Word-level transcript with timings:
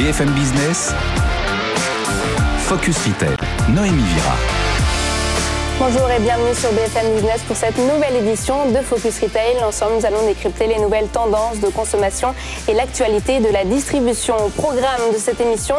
BFM 0.00 0.30
Business, 0.30 0.94
Focus 2.60 2.96
Retail, 3.06 3.36
Noémie 3.68 4.02
Vira. 4.02 4.34
Bonjour 5.78 6.10
et 6.10 6.18
bienvenue 6.20 6.54
sur 6.54 6.70
BFM 6.72 7.14
Business 7.14 7.42
pour 7.42 7.56
cette 7.56 7.78
nouvelle 7.78 8.16
édition 8.16 8.70
de 8.70 8.82
Focus 8.82 9.18
Retail. 9.20 9.62
Ensemble, 9.62 9.96
nous 9.96 10.06
allons 10.06 10.26
décrypter 10.26 10.66
les 10.66 10.78
nouvelles 10.78 11.08
tendances 11.08 11.58
de 11.60 11.68
consommation 11.68 12.34
et 12.68 12.74
l'actualité 12.74 13.40
de 13.40 13.48
la 13.48 13.64
distribution. 13.64 14.36
Au 14.44 14.48
programme 14.48 15.12
de 15.12 15.18
cette 15.18 15.40
émission, 15.40 15.76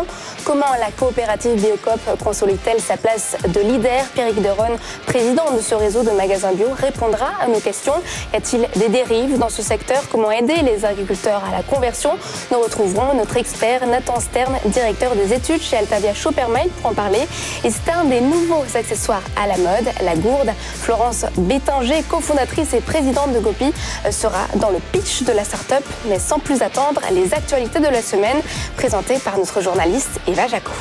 comment 0.52 0.76
la 0.78 0.92
coopérative 0.92 1.56
Biocop 1.56 2.02
consolide-t-elle 2.22 2.82
sa 2.82 2.98
place 2.98 3.38
de 3.48 3.62
leader 3.62 4.04
Pierrick 4.14 4.42
Deron, 4.42 4.76
président 5.06 5.50
de 5.54 5.62
ce 5.62 5.74
réseau 5.76 6.04
de 6.04 6.12
magasins 6.12 6.52
bio, 6.52 6.68
répondra 6.78 7.28
à 7.42 7.48
nos 7.48 7.62
questions. 7.62 7.94
Y 8.34 8.36
a-t-il 8.36 8.68
des 8.76 8.90
dérives 8.90 9.38
dans 9.38 9.48
ce 9.48 9.62
secteur? 9.62 10.04
Comment 10.12 10.30
aider 10.30 10.56
les 10.56 10.84
agriculteurs 10.84 11.42
à 11.48 11.56
la 11.56 11.64
conversion? 11.64 12.18
Nous 12.52 12.60
retrouverons 12.60 13.14
notre 13.14 13.38
expert 13.38 13.88
Nathan 13.88 14.20
Stern, 14.20 14.54
directeur 14.66 15.16
des 15.16 15.34
études 15.34 15.62
chez 15.62 15.78
Altavia 15.78 16.14
Shoppermail 16.14 16.68
pour 16.81 16.92
en 16.92 16.94
parler. 16.94 17.26
Et 17.64 17.70
c'est 17.70 17.90
un 17.90 18.04
des 18.04 18.20
nouveaux 18.20 18.66
accessoires 18.76 19.23
à 19.42 19.48
la 19.48 19.56
mode 19.56 19.88
la 20.04 20.16
Gourde. 20.16 20.52
Florence 20.76 21.23
Bétanger, 21.38 22.04
cofondatrice 22.09 22.73
et 22.73 22.81
présidente 22.81 23.31
de 23.31 23.40
Gopi, 23.40 23.72
sera 24.12 24.48
dans 24.56 24.70
le 24.70 24.80
pitch 24.92 25.23
de 25.23 25.31
la 25.31 25.45
start-up. 25.45 25.86
Mais 26.09 26.20
sans 26.20 26.40
plus 26.40 26.62
attendre, 26.62 27.00
les 27.14 27.34
actualités 27.34 27.80
de 27.80 27.88
la 27.88 28.02
semaine 28.02 28.42
présentées 28.76 29.18
par 29.20 29.38
notre 29.38 29.62
journaliste 29.62 30.20
Eva 30.28 30.41
Jaco. 30.48 30.72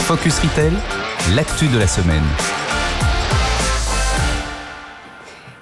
Focus 0.00 0.38
Retail, 0.40 0.72
l'actu 1.34 1.68
de 1.68 1.78
la 1.78 1.86
semaine. 1.86 2.24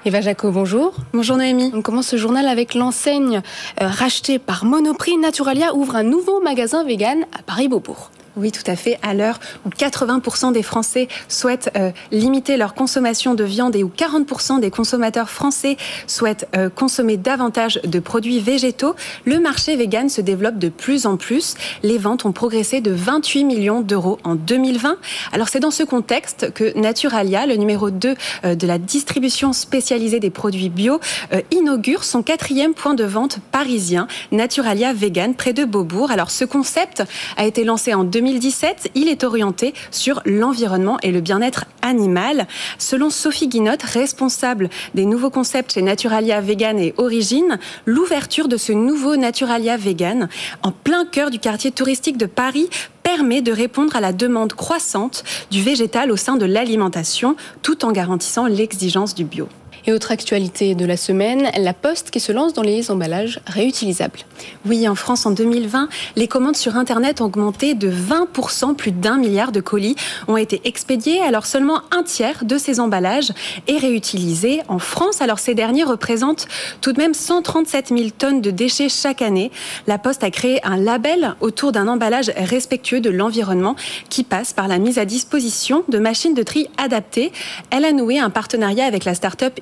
Eva 0.05 0.21
Jaco, 0.21 0.51
bonjour. 0.51 0.95
Bonjour 1.13 1.37
Noémie. 1.37 1.71
On 1.75 1.83
commence 1.83 2.07
ce 2.09 2.17
journal 2.17 2.47
avec 2.47 2.75
l'enseigne 2.75 3.43
euh, 3.83 3.89
rachetée 3.89 4.39
par 4.39 4.65
Monoprix. 4.65 5.19
Naturalia 5.19 5.75
ouvre 5.75 5.97
un 5.97 6.03
nouveau 6.03 6.41
magasin 6.41 6.85
vegan 6.85 7.27
à 7.39 7.43
Paris-Beaubourg? 7.43 8.11
Oui, 8.39 8.53
tout 8.53 8.71
à 8.71 8.77
fait. 8.77 9.01
À 9.03 9.15
l'heure 9.15 9.41
où 9.67 9.69
80% 9.71 10.53
des 10.53 10.63
Français 10.63 11.09
souhaitent 11.27 11.73
euh, 11.77 11.91
limiter 12.13 12.57
leur 12.57 12.75
consommation 12.75 13.35
de 13.35 13.43
viande 13.43 13.75
et 13.75 13.83
où 13.83 13.91
40% 13.91 14.61
des 14.61 14.71
consommateurs 14.71 15.29
français 15.29 15.77
souhaitent 16.07 16.47
euh, 16.55 16.71
consommer 16.71 17.17
davantage 17.17 17.81
de 17.83 17.99
produits 17.99 18.39
végétaux, 18.39 18.95
le 19.25 19.41
marché 19.41 19.75
vegan 19.75 20.09
se 20.09 20.21
développe 20.21 20.57
de 20.57 20.69
plus 20.69 21.05
en 21.05 21.17
plus. 21.17 21.55
Les 21.83 21.99
ventes 21.99 22.27
ont 22.27 22.31
progressé 22.31 22.81
de 22.81 22.93
28 22.93 23.43
millions 23.43 23.81
d'euros 23.81 24.21
en 24.23 24.37
2020. 24.37 24.99
Alors 25.33 25.49
c'est 25.49 25.59
dans 25.59 25.73
ce 25.73 25.83
contexte 25.83 26.53
que 26.53 26.79
Naturalia, 26.79 27.45
le 27.45 27.57
numéro 27.57 27.91
2 27.91 28.15
euh, 28.45 28.55
de 28.55 28.67
la 28.69 28.79
distribution 28.79 29.53
spécialisée 29.53 30.21
des 30.21 30.31
produits 30.31 30.69
bio, 30.69 31.01
inaugure 31.51 32.05
son 32.05 32.23
quatrième 32.23 32.75
point 32.75 32.95
de 32.95 33.05
vente 33.05 33.39
parisien, 33.51 34.07
Naturalia 34.31 34.93
Vegan, 34.93 35.35
près 35.35 35.53
de 35.53 35.65
Beaubourg. 35.65 36.13
Alors 36.13 36.31
ce 36.31 36.45
concept 36.45 37.03
a 37.37 37.45
été 37.45 37.65
lancé 37.65 37.95
en 37.95 38.05
2020 38.05 38.28
2017, 38.29 38.91
il 38.95 39.09
est 39.09 39.25
orienté 39.25 39.73
sur 39.91 40.21
l'environnement 40.27 40.99
et 41.03 41.13
le 41.13 41.23
bien-être 41.23 41.65
animal. 41.81 42.47
Selon 42.77 43.09
Sophie 43.09 43.49
Guinotte, 43.49 43.83
responsable 43.83 44.69
des 44.95 45.07
nouveaux 45.07 45.31
concepts 45.31 45.73
chez 45.73 45.83
Naturalia 45.83 46.43
Vegan 46.43 46.79
et 46.79 46.93
Origine, 46.99 47.59
l'ouverture 47.87 48.49
de 48.49 48.59
ce 48.59 48.73
nouveau 48.73 49.17
Naturalia 49.17 49.79
Vegan 49.79 50.29
en 50.63 50.73
plein 50.73 51.07
cœur 51.07 51.31
du 51.31 51.39
quartier 51.39 51.71
touristique 51.71 52.19
de 52.19 52.27
Paris 52.27 52.69
permet 53.03 53.41
de 53.41 53.53
répondre 53.53 53.97
à 53.97 54.01
la 54.01 54.13
demande 54.13 54.53
croissante 54.53 55.25
du 55.51 55.63
végétal 55.63 56.13
au 56.13 56.17
sein 56.17 56.37
de 56.37 56.45
l'alimentation 56.45 57.35
tout 57.63 57.87
en 57.87 57.93
garantissant 57.93 58.47
l'exigence 58.47 59.15
du 59.15 59.25
bio. 59.25 59.49
Et 59.87 59.93
autre 59.93 60.13
actualité 60.13 60.75
de 60.75 60.85
la 60.85 60.97
semaine, 60.97 61.51
la 61.57 61.73
Poste 61.73 62.11
qui 62.11 62.21
se 62.21 62.33
lance 62.33 62.53
dans 62.53 62.63
les 62.63 62.91
emballages 62.91 63.41
réutilisables. 63.47 64.21
Oui, 64.67 64.89
en 64.89 64.95
France, 64.95 65.27
en 65.27 65.31
2020, 65.31 65.89
les 66.17 66.29
commandes 66.29 66.57
sur 66.57 66.77
Internet 66.77 67.21
ont 67.21 67.27
augmenté 67.27 67.75
de 67.75 67.91
20%, 67.91 68.75
plus 68.75 68.93
d'un 68.93 69.17
milliard 69.17 69.53
de 69.53 69.61
colis 69.61 69.97
ont 70.27 70.37
été 70.37 70.61
expédiés. 70.65 71.21
Alors 71.21 71.47
seulement 71.47 71.83
un 71.97 72.03
tiers 72.03 72.45
de 72.45 72.59
ces 72.59 72.81
emballages 72.81 73.33
est 73.67 73.79
réutilisé 73.79 74.63
en 74.69 74.79
France. 74.79 75.21
Alors 75.21 75.39
ces 75.39 75.55
derniers 75.55 75.85
représentent 75.85 76.49
tout 76.81 76.93
de 76.93 77.01
même 77.01 77.15
137 77.15 77.89
000 77.89 78.11
tonnes 78.17 78.41
de 78.41 78.51
déchets 78.51 78.89
chaque 78.89 79.23
année. 79.23 79.51
La 79.87 79.99
Poste 79.99 80.25
a 80.25 80.31
créé 80.31 80.65
un 80.67 80.77
label 80.77 81.35
autour 81.41 81.73
d'un 81.73 81.89
emballage 81.89 82.31
respectueux 82.37 83.01
de 83.01 83.11
l'environnement 83.11 83.77
qui 84.09 84.25
passe 84.25 84.53
par 84.53 84.69
la 84.69 84.79
mise 84.79 84.99
à 84.99 85.05
disposition 85.05 85.85
de 85.89 85.99
machines 85.99 86.35
de 86.35 86.43
tri 86.43 86.69
adaptées. 86.77 87.33
Elle 87.71 87.85
a 87.85 87.93
noué 87.93 88.19
un 88.19 88.31
partenariat 88.31 88.85
avec 88.85 89.05
la 89.05 89.15
start-up 89.15 89.59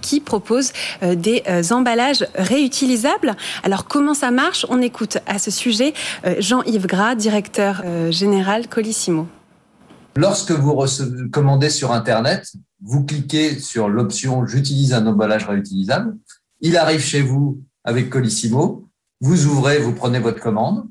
qui 0.00 0.20
propose 0.20 0.72
euh, 1.02 1.14
des 1.14 1.42
euh, 1.48 1.62
emballages 1.70 2.26
réutilisables. 2.34 3.36
Alors 3.62 3.86
comment 3.86 4.14
ça 4.14 4.30
marche? 4.30 4.66
On 4.68 4.80
écoute 4.80 5.18
à 5.26 5.38
ce 5.38 5.50
sujet 5.50 5.94
euh, 6.24 6.36
Jean-Yves 6.38 6.86
Gras, 6.86 7.14
directeur 7.14 7.82
général 8.10 8.68
Colissimo. 8.68 9.26
Lorsque 10.16 10.52
vous 10.52 10.76
commandez 11.32 11.70
sur 11.70 11.92
Internet, 11.92 12.52
vous 12.82 13.04
cliquez 13.04 13.58
sur 13.58 13.88
l'option 13.88 14.46
J'utilise 14.46 14.92
un 14.92 15.06
emballage 15.06 15.46
réutilisable. 15.46 16.16
Il 16.60 16.76
arrive 16.76 17.00
chez 17.00 17.20
vous 17.20 17.60
avec 17.82 18.10
Colissimo. 18.10 18.88
Vous 19.20 19.46
ouvrez, 19.46 19.78
vous 19.78 19.92
prenez 19.92 20.20
votre 20.20 20.40
commande. 20.40 20.86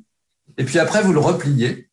Et 0.58 0.66
puis 0.66 0.80
après, 0.80 1.02
vous 1.02 1.14
le 1.14 1.20
repliez, 1.20 1.90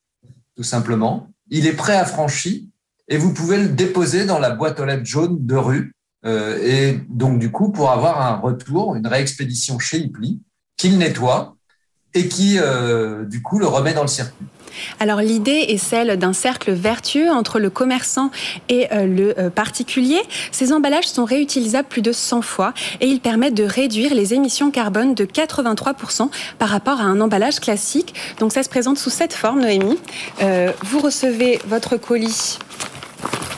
tout 0.57 0.63
simplement. 0.63 1.29
Il 1.51 1.67
est 1.67 1.73
prêt 1.73 1.97
à 1.97 2.05
franchi 2.05 2.71
et 3.09 3.17
vous 3.17 3.33
pouvez 3.33 3.59
le 3.59 3.69
déposer 3.69 4.27
dans 4.27 4.39
la 4.39 4.51
boîte 4.51 4.81
aux 4.81 4.85
lettres 4.85 5.05
jaune 5.05 5.45
de 5.47 5.57
rue 5.57 5.93
et 6.25 6.99
donc, 7.09 7.39
du 7.39 7.51
coup, 7.51 7.71
pour 7.73 7.91
avoir 7.91 8.21
un 8.21 8.37
retour, 8.37 8.95
une 8.95 9.07
réexpédition 9.07 9.79
chez 9.79 9.99
Ipli, 9.99 10.41
qu'il 10.77 10.97
nettoie 10.97 11.57
et 12.15 12.27
qui, 12.27 12.59
euh, 12.59 13.25
du 13.25 13.43
coup, 13.43 13.59
le 13.59 13.67
remet 13.67 13.93
dans 13.93 14.03
le 14.03 14.09
circuit. 14.09 14.47
Alors 15.01 15.21
l'idée 15.21 15.67
est 15.69 15.79
celle 15.79 16.17
d'un 16.17 16.33
cercle 16.33 16.73
vertueux 16.73 17.29
entre 17.29 17.59
le 17.59 17.71
commerçant 17.71 18.31
et 18.69 18.87
euh, 18.93 19.05
le 19.05 19.51
particulier. 19.51 20.21
Ces 20.53 20.73
emballages 20.73 21.09
sont 21.09 21.25
réutilisables 21.25 21.89
plus 21.89 22.03
de 22.03 22.13
100 22.13 22.41
fois 22.43 22.73
et 23.01 23.07
ils 23.07 23.21
permettent 23.21 23.55
de 23.55 23.65
réduire 23.65 24.15
les 24.15 24.33
émissions 24.33 24.71
carbone 24.71 25.15
de 25.15 25.25
83% 25.25 26.31
par 26.59 26.69
rapport 26.69 27.01
à 27.01 27.05
un 27.05 27.21
emballage 27.21 27.59
classique. 27.59 28.15
Donc 28.39 28.53
ça 28.53 28.63
se 28.63 28.69
présente 28.69 28.97
sous 28.97 29.11
cette 29.11 29.35
forme, 29.35 29.61
Noémie. 29.61 29.99
vous 30.85 31.01
recevez 31.01 31.59
votre 31.67 31.97
colis 31.97 32.59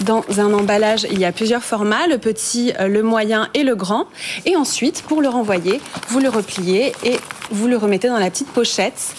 dans 0.03 0.25
un 0.39 0.53
emballage, 0.53 1.07
il 1.11 1.19
y 1.19 1.25
a 1.25 1.33
plusieurs 1.33 1.63
formats, 1.63 2.07
le 2.07 2.19
petit, 2.19 2.73
euh, 2.81 2.89
le 2.89 3.03
moyen 3.03 3.49
et 3.55 3.63
le 3.63 3.75
grand. 3.75 4.07
Et 4.47 4.57
ensuite, 4.57 5.03
pour 5.03 5.23
le 5.23 5.29
renvoyer, 5.29 5.81
vous 6.09 6.21
le 6.21 6.29
repliez 6.29 6.93
et 7.05 7.19
vous 7.51 7.69
le 7.69 7.77
remettez 7.77 8.09
dans 8.09 8.19
la 8.19 8.31
petite 8.31 8.49
pochette 8.49 9.15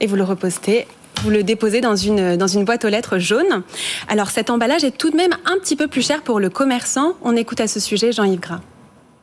et 0.00 0.06
vous 0.06 0.16
le 0.16 0.24
repostez 0.24 0.86
vous 1.22 1.30
le 1.30 1.42
déposez 1.42 1.80
dans 1.80 1.96
une, 1.96 2.36
dans 2.36 2.46
une 2.46 2.66
boîte 2.66 2.84
aux 2.84 2.90
lettres 2.90 3.18
jaune. 3.18 3.62
Alors 4.06 4.28
cet 4.28 4.50
emballage 4.50 4.84
est 4.84 4.96
tout 4.96 5.10
de 5.10 5.16
même 5.16 5.32
un 5.46 5.58
petit 5.58 5.74
peu 5.74 5.88
plus 5.88 6.06
cher 6.06 6.22
pour 6.22 6.40
le 6.40 6.50
commerçant. 6.50 7.14
On 7.22 7.34
écoute 7.34 7.58
à 7.60 7.66
ce 7.66 7.80
sujet 7.80 8.12
Jean-Yves 8.12 8.38
Gras. 8.38 8.60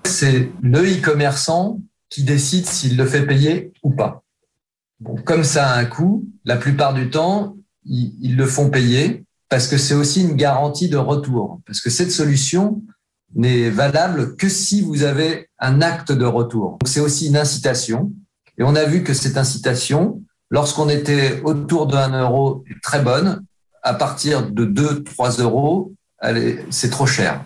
C'est 0.06 0.50
le 0.64 0.80
e-commerçant 0.80 1.80
qui 2.10 2.24
décide 2.24 2.66
s'il 2.66 2.98
le 2.98 3.06
fait 3.06 3.28
payer 3.28 3.72
ou 3.84 3.92
pas. 3.92 4.24
Comme 5.24 5.44
ça 5.44 5.70
a 5.70 5.78
un 5.78 5.86
coût, 5.86 6.26
la 6.46 6.56
plupart 6.56 6.96
du 6.96 7.12
temps, 7.12 7.56
ils 7.86 8.36
le 8.36 8.46
font 8.48 8.72
payer 8.72 9.24
parce 9.50 9.68
que 9.68 9.78
c'est 9.78 9.94
aussi 9.94 10.22
une 10.22 10.36
garantie 10.36 10.90
de 10.90 10.98
retour. 10.98 11.60
Parce 11.66 11.80
que 11.82 11.90
cette 11.90 12.12
solution 12.12 12.82
n'est 13.36 13.70
valable 13.70 14.36
que 14.36 14.50
si 14.50 14.82
vous 14.82 15.04
avez 15.04 15.50
un 15.60 15.82
acte 15.82 16.12
de 16.12 16.26
retour. 16.26 16.78
C'est 16.86 17.00
aussi 17.00 17.28
une 17.28 17.38
incitation. 17.38 18.12
Et 18.58 18.64
on 18.64 18.76
a 18.76 18.84
vu 18.84 19.04
que 19.04 19.14
cette 19.14 19.38
incitation, 19.38 20.22
lorsqu'on 20.52 20.90
était 20.90 21.42
autour 21.44 21.88
de 21.88 21.96
1 21.96 22.22
euro, 22.22 22.64
est 22.70 22.82
très 22.82 23.02
bonne. 23.02 23.44
À 23.82 23.94
partir 23.94 24.50
de 24.50 24.66
2, 24.66 25.04
3 25.04 25.32
euros, 25.38 25.94
c'est 26.70 26.90
trop 26.90 27.08
cher. 27.08 27.44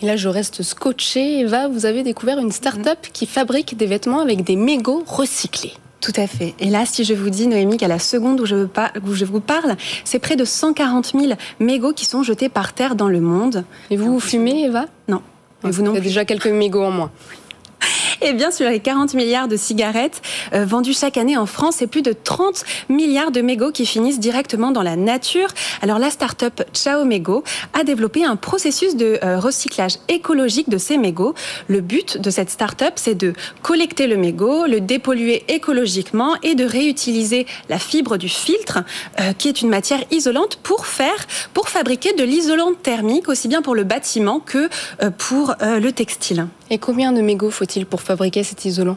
Et 0.00 0.06
là, 0.06 0.16
je 0.16 0.28
reste 0.28 0.62
scotché. 0.62 1.40
Eva, 1.40 1.68
vous 1.68 1.84
avez 1.84 2.02
découvert 2.02 2.38
une 2.38 2.52
start-up 2.52 2.98
qui 3.12 3.26
fabrique 3.26 3.76
des 3.76 3.86
vêtements 3.86 4.20
avec 4.20 4.44
des 4.44 4.56
mégots 4.56 5.02
recyclés. 5.06 5.74
Tout 6.00 6.12
à 6.16 6.26
fait. 6.26 6.54
Et 6.60 6.70
là, 6.70 6.86
si 6.86 7.04
je 7.04 7.12
vous 7.12 7.28
dis, 7.28 7.48
Noémie, 7.48 7.76
qu'à 7.76 7.88
la 7.88 7.98
seconde 7.98 8.40
où 8.40 8.46
je, 8.46 9.24
vous 9.24 9.40
parle, 9.40 9.76
c'est 10.04 10.18
près 10.18 10.36
de 10.36 10.44
140 10.44 11.12
000 11.18 11.32
mégots 11.58 11.92
qui 11.92 12.04
sont 12.04 12.22
jetés 12.22 12.48
par 12.48 12.72
terre 12.72 12.94
dans 12.94 13.08
le 13.08 13.20
monde. 13.20 13.64
Et 13.90 13.96
vous, 13.96 14.12
vous 14.12 14.20
fumez, 14.20 14.64
Eva? 14.64 14.86
Non. 15.08 15.22
Et 15.64 15.70
vous 15.70 15.82
non 15.82 15.92
plus. 15.92 16.02
déjà 16.02 16.24
quelques 16.24 16.46
mégots 16.46 16.84
en 16.84 16.92
moins. 16.92 17.10
Et 18.20 18.32
bien 18.32 18.50
sur 18.50 18.68
les 18.68 18.80
40 18.80 19.14
milliards 19.14 19.46
de 19.46 19.56
cigarettes 19.56 20.22
euh, 20.52 20.64
vendues 20.64 20.92
chaque 20.92 21.16
année 21.16 21.36
en 21.36 21.46
France, 21.46 21.76
c'est 21.78 21.86
plus 21.86 22.02
de 22.02 22.12
30 22.12 22.64
milliards 22.88 23.30
de 23.30 23.40
mégots 23.40 23.70
qui 23.70 23.86
finissent 23.86 24.18
directement 24.18 24.72
dans 24.72 24.82
la 24.82 24.96
nature. 24.96 25.48
Alors 25.82 26.00
la 26.00 26.10
start-up 26.10 26.62
Ciao 26.72 27.04
Mégots 27.04 27.44
a 27.74 27.84
développé 27.84 28.24
un 28.24 28.34
processus 28.34 28.96
de 28.96 29.20
euh, 29.22 29.38
recyclage 29.38 29.98
écologique 30.08 30.68
de 30.68 30.78
ces 30.78 30.98
mégots. 30.98 31.34
Le 31.68 31.80
but 31.80 32.20
de 32.20 32.30
cette 32.30 32.50
start-up, 32.50 32.94
c'est 32.96 33.14
de 33.14 33.34
collecter 33.62 34.08
le 34.08 34.16
mégot, 34.16 34.66
le 34.66 34.80
dépolluer 34.80 35.44
écologiquement 35.46 36.34
et 36.42 36.56
de 36.56 36.64
réutiliser 36.64 37.46
la 37.68 37.78
fibre 37.78 38.16
du 38.16 38.28
filtre, 38.28 38.80
euh, 39.20 39.32
qui 39.32 39.48
est 39.48 39.62
une 39.62 39.68
matière 39.68 40.00
isolante, 40.10 40.56
pour 40.56 40.86
faire, 40.86 41.26
pour 41.54 41.68
fabriquer 41.68 42.14
de 42.14 42.24
l'isolant 42.24 42.72
thermique, 42.74 43.28
aussi 43.28 43.46
bien 43.46 43.62
pour 43.62 43.76
le 43.76 43.84
bâtiment 43.84 44.40
que 44.40 44.68
pour 45.18 45.54
le 45.60 45.90
textile. 45.90 46.48
Et 46.70 46.78
combien 46.78 47.12
de 47.12 47.22
mégots 47.22 47.50
faut-il 47.50 47.86
pour 47.86 48.02
fabriquer 48.08 48.42
cet 48.42 48.64
isolant 48.64 48.96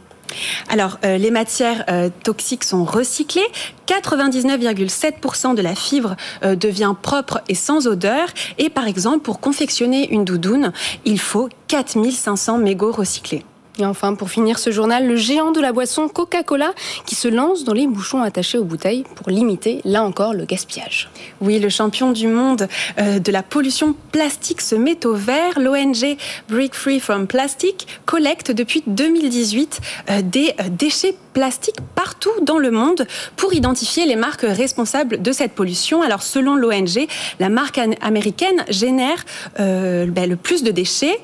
Alors, 0.69 0.99
euh, 1.03 1.17
les 1.17 1.31
matières 1.31 1.83
euh, 1.89 2.09
toxiques 2.23 2.63
sont 2.63 2.85
recyclées. 2.85 3.45
99,7% 3.87 5.53
de 5.53 5.61
la 5.61 5.75
fibre 5.75 6.15
euh, 6.43 6.55
devient 6.55 6.95
propre 7.01 7.41
et 7.49 7.55
sans 7.55 7.87
odeur. 7.87 8.29
Et 8.57 8.69
par 8.69 8.87
exemple, 8.87 9.19
pour 9.19 9.41
confectionner 9.41 10.09
une 10.13 10.23
doudoune, 10.23 10.71
il 11.03 11.19
faut 11.19 11.49
4500 11.67 12.59
mégots 12.59 12.93
recyclés. 12.93 13.43
Et 13.81 13.85
enfin, 13.85 14.13
pour 14.13 14.29
finir 14.29 14.59
ce 14.59 14.69
journal, 14.69 15.07
le 15.07 15.15
géant 15.15 15.51
de 15.51 15.59
la 15.59 15.71
boisson 15.71 16.07
Coca-Cola 16.07 16.71
qui 17.07 17.15
se 17.15 17.27
lance 17.27 17.63
dans 17.63 17.73
les 17.73 17.87
bouchons 17.87 18.21
attachés 18.21 18.59
aux 18.59 18.63
bouteilles 18.63 19.05
pour 19.15 19.31
limiter, 19.31 19.81
là 19.85 20.03
encore, 20.03 20.35
le 20.35 20.45
gaspillage. 20.45 21.09
Oui, 21.41 21.57
le 21.57 21.69
champion 21.69 22.11
du 22.11 22.27
monde 22.27 22.67
euh, 22.99 23.17
de 23.17 23.31
la 23.31 23.41
pollution 23.41 23.95
plastique 24.11 24.61
se 24.61 24.75
met 24.75 25.03
au 25.07 25.15
vert. 25.15 25.59
L'ONG 25.59 26.15
Break 26.47 26.75
Free 26.75 26.99
from 26.99 27.25
Plastic 27.25 27.87
collecte 28.05 28.51
depuis 28.51 28.83
2018 28.85 29.79
euh, 30.11 30.21
des 30.21 30.53
euh, 30.59 30.69
déchets 30.69 31.15
plastiques 31.33 31.81
partout 31.95 32.31
dans 32.41 32.57
le 32.57 32.71
monde 32.71 33.07
pour 33.35 33.53
identifier 33.53 34.05
les 34.05 34.15
marques 34.15 34.45
responsables 34.47 35.21
de 35.21 35.31
cette 35.31 35.53
pollution. 35.53 36.01
Alors, 36.01 36.23
selon 36.23 36.55
l'ONG, 36.55 37.07
la 37.39 37.49
marque 37.49 37.79
américaine 38.01 38.63
génère 38.69 39.25
ben, 39.57 40.29
le 40.29 40.35
plus 40.35 40.63
de 40.63 40.71
déchets 40.71 41.19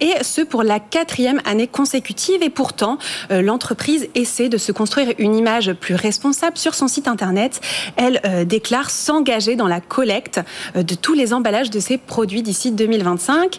et 0.00 0.12
ce 0.22 0.42
pour 0.42 0.62
la 0.62 0.80
quatrième 0.80 1.40
année 1.44 1.66
consécutive 1.66 2.42
et 2.42 2.50
pourtant, 2.50 2.98
euh, 3.30 3.42
l'entreprise 3.42 4.08
essaie 4.14 4.48
de 4.48 4.58
se 4.58 4.72
construire 4.72 5.12
une 5.18 5.34
image 5.34 5.72
plus 5.72 5.94
responsable 5.94 6.56
sur 6.56 6.74
son 6.74 6.88
site 6.88 7.08
internet. 7.08 7.60
Elle 7.96 8.20
euh, 8.24 8.44
déclare 8.44 8.90
s'engager 8.90 9.56
dans 9.56 9.66
la 9.66 9.80
collecte 9.80 10.40
euh, 10.76 10.82
de 10.82 10.94
tous 10.94 11.14
les 11.14 11.32
emballages 11.32 11.70
de 11.70 11.80
ses 11.80 11.98
produits 11.98 12.42
d'ici 12.42 12.70
2025. 12.72 13.58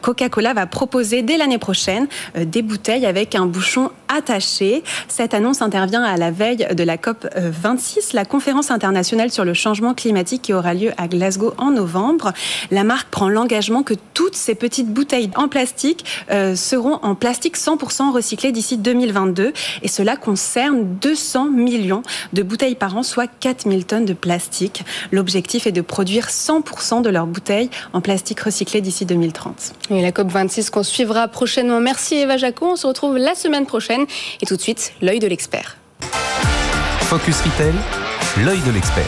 Coca-Cola 0.00 0.54
va 0.54 0.66
proposer 0.66 1.22
dès 1.22 1.36
l'année 1.36 1.58
prochaine 1.58 2.08
des 2.34 2.62
bouteilles 2.62 3.06
avec 3.06 3.34
un 3.34 3.46
bouchon 3.46 3.90
attaché. 4.08 4.82
Cette 5.08 5.34
annonce 5.36 5.60
intervient 5.60 6.02
à 6.02 6.16
la 6.16 6.30
veille 6.30 6.66
de 6.74 6.82
la 6.82 6.96
COP 6.96 7.28
26, 7.36 8.14
la 8.14 8.24
conférence 8.24 8.70
internationale 8.70 9.30
sur 9.30 9.44
le 9.44 9.52
changement 9.52 9.92
climatique 9.92 10.42
qui 10.42 10.54
aura 10.54 10.72
lieu 10.72 10.92
à 10.96 11.08
Glasgow 11.08 11.52
en 11.58 11.70
novembre. 11.70 12.32
La 12.70 12.84
marque 12.84 13.10
prend 13.10 13.28
l'engagement 13.28 13.82
que 13.82 13.92
toutes 14.14 14.34
ces 14.34 14.54
petites 14.54 14.88
bouteilles 14.88 15.30
en 15.36 15.48
plastique 15.48 16.06
seront 16.54 16.98
en 17.02 17.14
plastique 17.14 17.58
100% 17.58 18.12
recyclés 18.12 18.50
d'ici 18.50 18.78
2022 18.78 19.52
et 19.82 19.88
cela 19.88 20.16
concerne 20.16 20.96
200 21.02 21.50
millions 21.50 22.02
de 22.32 22.42
bouteilles 22.42 22.74
par 22.74 22.96
an, 22.96 23.02
soit 23.02 23.28
4000 23.40 23.84
tonnes 23.84 24.06
de 24.06 24.14
plastique. 24.14 24.84
L'objectif 25.12 25.66
est 25.66 25.72
de 25.72 25.82
produire 25.82 26.28
100% 26.28 27.02
de 27.02 27.10
leurs 27.10 27.26
bouteilles 27.26 27.68
en 27.92 28.00
plastique 28.00 28.40
recyclé 28.40 28.80
d'ici 28.80 29.04
2030. 29.04 29.74
Et 29.90 30.00
la 30.00 30.12
COP26 30.12 30.70
qu'on 30.70 30.82
suivra 30.82 31.28
prochainement. 31.28 31.80
Merci 31.80 32.14
Eva 32.14 32.38
Jaco, 32.38 32.66
on 32.66 32.76
se 32.76 32.86
retrouve 32.86 33.18
la 33.18 33.34
semaine 33.34 33.66
prochaine 33.66 34.06
et 34.40 34.46
tout 34.46 34.56
de 34.56 34.62
suite, 34.62 34.94
l'œil 35.02 35.18
de 35.18 35.25
l'expert. 35.28 35.76
Focus 37.00 37.40
Retail, 37.42 37.74
l'œil 38.44 38.60
de 38.60 38.70
l'expert. 38.72 39.04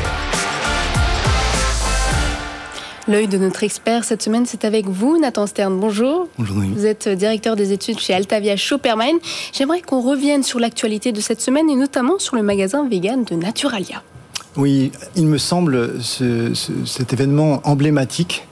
L'œil 3.08 3.26
de 3.26 3.38
notre 3.38 3.64
expert 3.64 4.04
cette 4.04 4.22
semaine, 4.22 4.44
c'est 4.44 4.66
avec 4.66 4.86
vous, 4.86 5.18
Nathan 5.18 5.46
Stern. 5.46 5.80
Bonjour. 5.80 6.28
Bonjour. 6.38 6.62
Vous 6.62 6.84
êtes 6.84 7.08
directeur 7.08 7.56
des 7.56 7.72
études 7.72 7.98
chez 7.98 8.12
Altavia 8.12 8.54
Shoppermine. 8.56 9.18
J'aimerais 9.54 9.80
qu'on 9.80 10.02
revienne 10.02 10.42
sur 10.42 10.58
l'actualité 10.58 11.10
de 11.10 11.20
cette 11.22 11.40
semaine 11.40 11.70
et 11.70 11.74
notamment 11.74 12.18
sur 12.18 12.36
le 12.36 12.42
magasin 12.42 12.86
vegan 12.86 13.24
de 13.24 13.34
Naturalia. 13.34 14.02
Oui, 14.56 14.92
il 15.16 15.26
me 15.26 15.38
semble 15.38 16.02
cet 16.02 17.12
événement 17.12 17.62
emblématique 17.64 18.46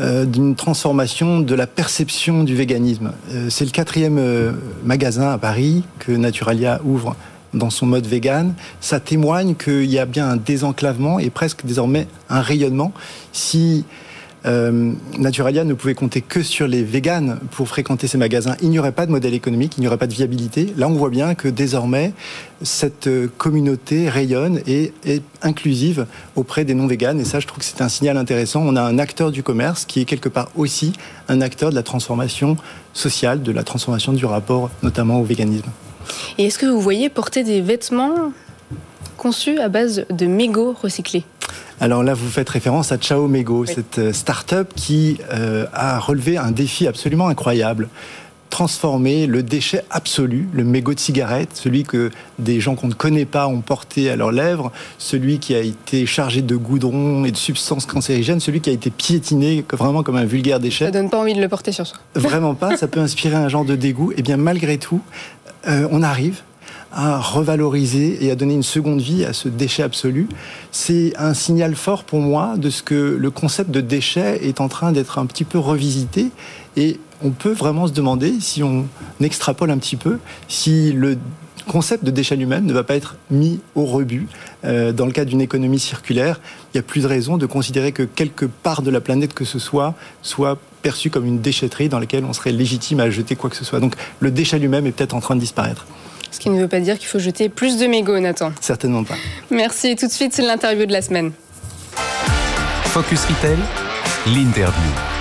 euh, 0.00 0.24
d'une 0.24 0.54
transformation 0.54 1.40
de 1.40 1.54
la 1.54 1.66
perception 1.66 2.44
du 2.44 2.54
véganisme. 2.54 3.12
Euh, 3.32 3.50
c'est 3.50 3.64
le 3.64 3.72
quatrième 3.72 4.18
euh, 4.18 4.52
magasin 4.84 5.30
à 5.30 5.38
Paris 5.38 5.82
que 5.98 6.12
Naturalia 6.12 6.80
ouvre 6.84 7.16
dans 7.52 7.70
son 7.70 7.86
mode 7.86 8.06
vegan, 8.06 8.54
ça 8.80 9.00
témoigne 9.00 9.54
qu'il 9.54 9.86
y 9.86 9.98
a 9.98 10.06
bien 10.06 10.28
un 10.28 10.36
désenclavement 10.36 11.18
et 11.18 11.30
presque 11.30 11.64
désormais 11.64 12.06
un 12.28 12.42
rayonnement. 12.42 12.92
Si 13.32 13.84
euh, 14.46 14.92
Naturalia 15.18 15.64
ne 15.64 15.74
pouvait 15.74 15.94
compter 15.94 16.20
que 16.20 16.42
sur 16.42 16.68
les 16.68 16.82
véganes 16.82 17.38
pour 17.50 17.68
fréquenter 17.68 18.06
ces 18.06 18.18
magasins, 18.18 18.56
il 18.62 18.70
n'y 18.70 18.78
aurait 18.78 18.92
pas 18.92 19.06
de 19.06 19.10
modèle 19.10 19.34
économique, 19.34 19.74
il 19.76 19.80
n'y 19.80 19.86
aurait 19.86 19.98
pas 19.98 20.06
de 20.06 20.14
viabilité. 20.14 20.72
Là, 20.76 20.88
on 20.88 20.94
voit 20.94 21.10
bien 21.10 21.34
que 21.34 21.48
désormais, 21.48 22.12
cette 22.62 23.08
communauté 23.36 24.08
rayonne 24.08 24.60
et 24.66 24.92
est 25.04 25.22
inclusive 25.42 26.06
auprès 26.36 26.64
des 26.64 26.74
non-véganes. 26.74 27.20
Et 27.20 27.24
ça, 27.24 27.40
je 27.40 27.46
trouve 27.46 27.58
que 27.58 27.64
c'est 27.64 27.82
un 27.82 27.88
signal 27.88 28.16
intéressant. 28.16 28.62
On 28.64 28.76
a 28.76 28.82
un 28.82 28.98
acteur 28.98 29.30
du 29.30 29.42
commerce 29.42 29.84
qui 29.84 30.00
est 30.00 30.04
quelque 30.04 30.28
part 30.28 30.50
aussi 30.56 30.92
un 31.28 31.40
acteur 31.40 31.70
de 31.70 31.74
la 31.74 31.82
transformation 31.82 32.56
sociale, 32.92 33.42
de 33.42 33.52
la 33.52 33.62
transformation 33.62 34.12
du 34.12 34.24
rapport 34.24 34.70
notamment 34.82 35.20
au 35.20 35.24
véganisme. 35.24 35.70
Et 36.38 36.46
est-ce 36.46 36.58
que 36.58 36.66
vous 36.66 36.80
voyez 36.80 37.08
porter 37.08 37.44
des 37.44 37.60
vêtements 37.60 38.32
conçus 39.16 39.58
à 39.58 39.68
base 39.68 40.06
de 40.10 40.26
mégots 40.26 40.74
recyclés? 40.80 41.24
Alors 41.80 42.02
là, 42.02 42.14
vous 42.14 42.28
faites 42.28 42.48
référence 42.48 42.92
à 42.92 42.98
Chao 42.98 43.28
Mego, 43.28 43.64
cette 43.66 43.98
euh, 43.98 44.12
start-up 44.12 44.72
qui 44.74 45.18
euh, 45.32 45.66
a 45.72 45.98
relevé 45.98 46.36
un 46.36 46.50
défi 46.50 46.86
absolument 46.86 47.28
incroyable 47.28 47.88
transformer 48.50 49.26
le 49.26 49.42
déchet 49.42 49.84
absolu, 49.90 50.48
le 50.52 50.64
mégot 50.64 50.94
de 50.94 50.98
cigarette, 50.98 51.50
celui 51.54 51.84
que 51.84 52.10
des 52.38 52.60
gens 52.60 52.74
qu'on 52.74 52.88
ne 52.88 52.94
connaît 52.94 53.24
pas 53.24 53.46
ont 53.46 53.60
porté 53.60 54.10
à 54.10 54.16
leurs 54.16 54.32
lèvres, 54.32 54.72
celui 54.96 55.38
qui 55.38 55.54
a 55.54 55.60
été 55.60 56.06
chargé 56.06 56.42
de 56.42 56.56
goudron 56.56 57.24
et 57.24 57.30
de 57.30 57.36
substances 57.36 57.86
cancérigènes, 57.86 58.40
celui 58.40 58.60
qui 58.60 58.70
a 58.70 58.72
été 58.72 58.90
piétiné 58.90 59.64
vraiment 59.72 60.02
comme 60.02 60.16
un 60.16 60.24
vulgaire 60.24 60.60
déchet. 60.60 60.86
Ça 60.86 60.90
donne 60.90 61.10
pas 61.10 61.18
envie 61.18 61.34
de 61.34 61.40
le 61.40 61.48
porter 61.48 61.72
sur 61.72 61.86
soi. 61.86 61.98
Vraiment 62.14 62.54
pas, 62.54 62.76
ça 62.76 62.88
peut 62.88 63.00
inspirer 63.00 63.36
un 63.36 63.48
genre 63.48 63.64
de 63.64 63.76
dégoût. 63.76 64.12
Et 64.12 64.16
eh 64.18 64.22
bien 64.22 64.36
malgré 64.36 64.78
tout, 64.78 65.00
euh, 65.68 65.86
on 65.90 66.02
arrive 66.02 66.42
à 66.92 67.18
revaloriser 67.18 68.24
et 68.24 68.30
à 68.30 68.34
donner 68.34 68.54
une 68.54 68.62
seconde 68.62 69.00
vie 69.00 69.24
à 69.24 69.32
ce 69.32 69.48
déchet 69.48 69.82
absolu. 69.82 70.28
C'est 70.72 71.12
un 71.18 71.34
signal 71.34 71.74
fort 71.74 72.04
pour 72.04 72.20
moi 72.20 72.56
de 72.56 72.70
ce 72.70 72.82
que 72.82 73.16
le 73.18 73.30
concept 73.30 73.70
de 73.70 73.80
déchet 73.80 74.46
est 74.46 74.60
en 74.60 74.68
train 74.68 74.92
d'être 74.92 75.18
un 75.18 75.26
petit 75.26 75.44
peu 75.44 75.58
revisité 75.58 76.30
et 76.76 76.98
on 77.22 77.30
peut 77.30 77.52
vraiment 77.52 77.86
se 77.86 77.92
demander, 77.92 78.34
si 78.40 78.62
on 78.62 78.86
extrapole 79.20 79.70
un 79.70 79.78
petit 79.78 79.96
peu, 79.96 80.18
si 80.46 80.92
le 80.92 81.18
concept 81.66 82.02
de 82.04 82.10
déchet 82.10 82.34
lui-même 82.36 82.64
ne 82.64 82.72
va 82.72 82.82
pas 82.82 82.96
être 82.96 83.16
mis 83.30 83.60
au 83.74 83.84
rebut. 83.84 84.26
Euh, 84.64 84.92
dans 84.92 85.06
le 85.06 85.12
cadre 85.12 85.30
d'une 85.30 85.40
économie 85.40 85.78
circulaire, 85.78 86.40
il 86.72 86.76
n'y 86.76 86.80
a 86.80 86.82
plus 86.82 87.02
de 87.02 87.06
raison 87.06 87.36
de 87.36 87.46
considérer 87.46 87.92
que 87.92 88.02
quelque 88.02 88.46
part 88.46 88.82
de 88.82 88.90
la 88.90 89.00
planète 89.00 89.34
que 89.34 89.44
ce 89.44 89.58
soit 89.58 89.94
soit 90.22 90.58
perçu 90.82 91.10
comme 91.10 91.26
une 91.26 91.40
déchetterie 91.40 91.88
dans 91.88 91.98
laquelle 91.98 92.24
on 92.24 92.32
serait 92.32 92.52
légitime 92.52 93.00
à 93.00 93.10
jeter 93.10 93.36
quoi 93.36 93.50
que 93.50 93.56
ce 93.56 93.64
soit. 93.64 93.80
Donc 93.80 93.94
le 94.20 94.30
déchet 94.30 94.58
lui-même 94.58 94.86
est 94.86 94.92
peut-être 94.92 95.14
en 95.14 95.20
train 95.20 95.36
de 95.36 95.40
disparaître. 95.40 95.86
Ce 96.30 96.38
qui 96.38 96.50
ne 96.50 96.60
veut 96.60 96.68
pas 96.68 96.80
dire 96.80 96.98
qu'il 96.98 97.08
faut 97.08 97.18
jeter 97.18 97.48
plus 97.48 97.78
de 97.78 97.86
mégots, 97.86 98.18
Nathan. 98.18 98.52
Certainement 98.60 99.04
pas. 99.04 99.16
Merci. 99.50 99.96
Tout 99.96 100.06
de 100.06 100.12
suite, 100.12 100.32
c'est 100.34 100.42
l'interview 100.42 100.86
de 100.86 100.92
la 100.92 101.02
semaine. 101.02 101.32
Focus 102.84 103.24
Retail, 103.24 103.58
l'interview. 104.26 105.17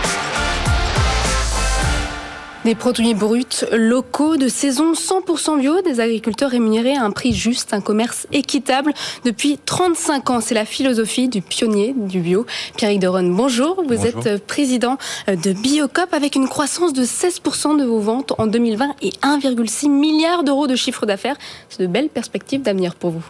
Des 2.68 2.76
produits 2.76 3.14
bruts, 3.14 3.64
locaux, 3.72 4.36
de 4.36 4.50
saison 4.50 4.92
100% 4.92 5.58
bio, 5.58 5.80
des 5.80 6.02
agriculteurs 6.02 6.52
rémunérés 6.52 6.98
à 6.98 7.04
un 7.06 7.12
prix 7.12 7.32
juste, 7.32 7.74
un 7.74 7.80
commerce 7.80 8.28
équitable. 8.34 8.94
Depuis 9.24 9.58
35 9.58 10.30
ans, 10.32 10.42
c'est 10.42 10.54
la 10.54 10.66
philosophie 10.66 11.30
du 11.30 11.42
pionnier 11.42 11.96
du 11.96 12.20
bio. 12.20 12.46
Pierre 12.76 13.00
Deron, 13.00 13.30
bonjour. 13.30 13.82
Vous 13.88 14.06
êtes 14.06 14.46
président 14.46 14.98
de 15.30 15.54
Biocop 15.54 16.14
avec 16.14 16.36
une 16.36 16.50
croissance 16.50 16.92
de 16.92 17.06
16% 17.06 17.80
de 17.80 17.86
vos 17.86 18.02
ventes 18.02 18.34
en 18.38 18.48
2020 18.48 18.96
et 19.02 19.12
1,6 19.22 19.88
milliard 19.90 20.44
d'euros 20.44 20.68
de 20.68 20.76
chiffre 20.76 21.06
d'affaires. 21.06 21.38
C'est 21.70 21.84
de 21.84 21.88
belles 21.88 22.10
perspectives 22.10 22.64
d'avenir 22.64 22.96
pour 22.96 23.12
vous. 23.12 23.24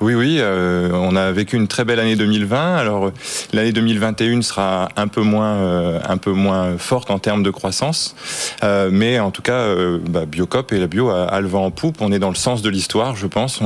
Oui, 0.00 0.14
oui, 0.14 0.36
euh, 0.38 0.90
on 0.92 1.16
a 1.16 1.32
vécu 1.32 1.56
une 1.56 1.68
très 1.68 1.84
belle 1.84 2.00
année 2.00 2.16
2020. 2.16 2.76
Alors 2.76 3.10
l'année 3.52 3.72
2021 3.72 4.42
sera 4.42 4.88
un 4.96 5.08
peu 5.08 5.22
moins, 5.22 5.54
euh, 5.54 6.00
un 6.06 6.16
peu 6.16 6.32
moins 6.32 6.76
forte 6.78 7.10
en 7.10 7.18
termes 7.18 7.42
de 7.42 7.50
croissance, 7.50 8.14
euh, 8.62 8.90
mais 8.92 9.18
en 9.18 9.30
tout 9.30 9.42
cas, 9.42 9.66
bah, 10.08 10.26
Biocop 10.26 10.72
et 10.72 10.78
la 10.78 10.86
bio 10.86 11.10
a, 11.10 11.40
le 11.40 11.48
vent 11.48 11.64
en 11.64 11.70
poupe. 11.70 12.00
On 12.00 12.12
est 12.12 12.18
dans 12.18 12.28
le 12.28 12.34
sens 12.34 12.62
de 12.62 12.68
l'histoire, 12.68 13.16
je 13.16 13.26
pense. 13.26 13.60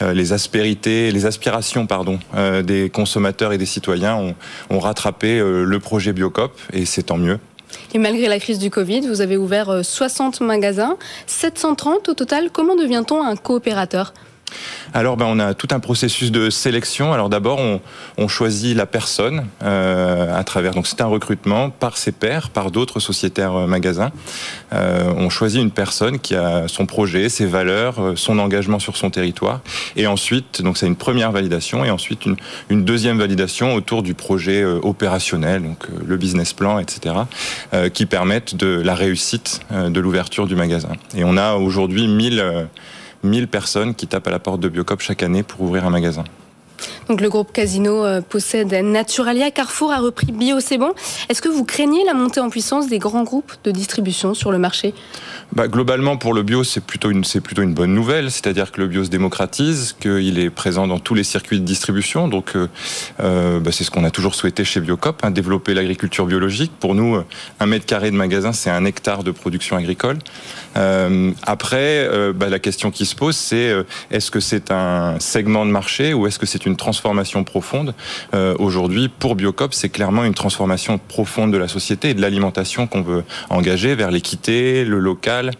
les 0.00 0.32
aspérités, 0.32 1.10
les 1.10 1.26
aspirations, 1.26 1.86
pardon, 1.86 2.18
des 2.62 2.90
consommateurs 2.90 3.52
et 3.52 3.58
des 3.58 3.66
citoyens 3.66 4.16
ont, 4.16 4.34
ont 4.70 4.78
rattrapé 4.78 5.40
le 5.40 5.78
projet 5.78 6.12
Biocop, 6.12 6.58
et 6.72 6.84
c'est 6.84 7.04
tant 7.04 7.16
mieux. 7.16 7.38
Et 7.92 7.98
malgré 7.98 8.28
la 8.28 8.38
crise 8.38 8.58
du 8.58 8.70
Covid, 8.70 9.00
vous 9.08 9.20
avez 9.20 9.36
ouvert 9.36 9.84
60 9.84 10.40
magasins, 10.40 10.96
730 11.26 12.08
au 12.08 12.14
total. 12.14 12.50
Comment 12.52 12.76
devient-on 12.76 13.22
un 13.22 13.36
coopérateur? 13.36 14.12
Alors, 14.92 15.16
ben, 15.16 15.26
on 15.28 15.40
a 15.40 15.54
tout 15.54 15.68
un 15.72 15.80
processus 15.80 16.30
de 16.30 16.50
sélection. 16.50 17.12
Alors 17.12 17.28
d'abord, 17.28 17.58
on, 18.16 18.28
choisit 18.28 18.76
la 18.76 18.86
personne 18.86 19.46
euh, 19.62 20.36
à 20.36 20.44
travers. 20.44 20.72
Donc 20.72 20.86
c'est 20.86 21.00
un 21.00 21.06
recrutement 21.06 21.70
par 21.70 21.96
ses 21.96 22.12
pairs, 22.12 22.50
par 22.50 22.70
d'autres 22.70 23.00
sociétaires 23.00 23.54
euh, 23.54 23.66
magasins. 23.66 24.10
Euh, 24.72 25.12
on 25.16 25.30
choisit 25.30 25.60
une 25.60 25.70
personne 25.70 26.18
qui 26.18 26.34
a 26.34 26.68
son 26.68 26.86
projet, 26.86 27.28
ses 27.28 27.46
valeurs, 27.46 28.14
son 28.16 28.38
engagement 28.38 28.78
sur 28.78 28.96
son 28.96 29.10
territoire. 29.10 29.60
Et 29.96 30.06
ensuite, 30.06 30.62
donc 30.62 30.78
c'est 30.78 30.86
une 30.86 30.96
première 30.96 31.32
validation, 31.32 31.84
et 31.84 31.90
ensuite 31.90 32.26
une, 32.26 32.36
une, 32.70 32.84
deuxième 32.84 33.18
validation 33.18 33.74
autour 33.74 34.02
du 34.02 34.14
projet 34.14 34.64
opérationnel, 34.64 35.62
donc 35.62 35.86
le 36.04 36.16
business 36.16 36.52
plan, 36.52 36.78
etc., 36.78 37.14
qui 37.92 38.06
permettent 38.06 38.56
de 38.56 38.80
la 38.84 38.94
réussite 38.94 39.60
de 39.70 40.00
l'ouverture 40.00 40.46
du 40.46 40.54
magasin. 40.54 40.92
Et 41.16 41.24
on 41.24 41.36
a 41.36 41.54
aujourd'hui 41.54 42.08
1000 42.08 42.68
1000 43.24 43.48
personnes 43.48 43.94
qui 43.94 44.06
tapent 44.06 44.28
à 44.28 44.30
la 44.30 44.38
porte 44.38 44.60
de 44.60 44.68
Biocop 44.68 45.00
chaque 45.00 45.22
année 45.22 45.42
pour 45.42 45.62
ouvrir 45.62 45.86
un 45.86 45.90
magasin. 45.90 46.24
Donc 47.08 47.20
le 47.20 47.28
groupe 47.28 47.52
Casino 47.52 48.04
euh, 48.04 48.22
possède 48.22 48.72
Naturalia, 48.72 49.50
Carrefour 49.50 49.92
a 49.92 49.98
repris 49.98 50.32
Bio, 50.32 50.60
c'est 50.60 50.78
bon. 50.78 50.92
Est-ce 51.28 51.42
que 51.42 51.48
vous 51.48 51.64
craignez 51.64 52.02
la 52.04 52.14
montée 52.14 52.40
en 52.40 52.48
puissance 52.48 52.88
des 52.88 52.98
grands 52.98 53.24
groupes 53.24 53.52
de 53.64 53.70
distribution 53.70 54.32
sur 54.32 54.50
le 54.50 54.58
marché? 54.58 54.94
Bah, 55.52 55.68
Globalement, 55.68 56.16
pour 56.16 56.32
le 56.32 56.42
bio, 56.42 56.64
c'est 56.64 56.82
plutôt, 56.82 57.10
une, 57.10 57.22
plutôt 57.22 57.62
une 57.62 57.74
bonne 57.74 57.94
nouvelle, 57.94 58.30
c'est-à-dire 58.30 58.72
que 58.72 58.80
le 58.80 58.88
bio 58.88 59.04
se 59.04 59.10
démocratise, 59.10 59.94
qu'il 60.00 60.38
est 60.38 60.50
présent 60.50 60.86
dans 60.86 60.98
tous 60.98 61.14
les 61.14 61.24
circuits 61.24 61.60
de 61.60 61.64
distribution. 61.64 62.28
Donc 62.28 62.56
euh, 62.56 62.68
euh 63.20 63.60
bah, 63.60 63.70
c'est 63.70 63.84
ce 63.84 63.90
qu'on 63.90 64.04
a 64.04 64.10
toujours 64.10 64.34
souhaité 64.34 64.64
chez 64.64 64.80
Biocop, 64.80 65.20
hein, 65.22 65.30
développer 65.30 65.74
l'agriculture 65.74 66.24
biologique. 66.24 66.72
Pour 66.80 66.94
nous, 66.94 67.18
un 67.60 67.66
mètre 67.66 67.84
carré 67.84 68.10
de 68.10 68.16
magasin, 68.16 68.52
c'est 68.52 68.70
un 68.70 68.84
hectare 68.84 69.24
de 69.24 69.30
production 69.30 69.76
agricole. 69.76 70.18
Après, 71.46 72.08
bah, 72.34 72.48
la 72.48 72.58
question 72.58 72.90
qui 72.90 73.06
se 73.06 73.14
pose, 73.14 73.36
c'est 73.36 73.72
est-ce 74.10 74.30
que 74.30 74.40
c'est 74.40 74.70
un 74.70 75.20
segment 75.20 75.66
de 75.66 75.70
marché 75.70 76.14
ou 76.14 76.26
est-ce 76.26 76.38
que 76.38 76.46
c'est 76.46 76.66
une 76.66 76.76
transformation 76.76 76.93
profonde 77.44 77.94
Aujourd'hui, 78.58 79.08
pour 79.08 79.36
Biocop, 79.36 79.74
c'est 79.74 79.88
clairement 79.88 80.24
une 80.24 80.34
transformation 80.34 80.98
profonde 80.98 81.52
de 81.52 81.58
la 81.58 81.68
société 81.68 82.10
et 82.10 82.14
de 82.14 82.20
l'alimentation 82.20 82.86
qu'on 82.86 83.02
veut 83.02 83.24
engager 83.50 83.94
vers 83.94 84.10
l'équité, 84.10 84.84
le 84.84 84.98
local, 84.98 85.52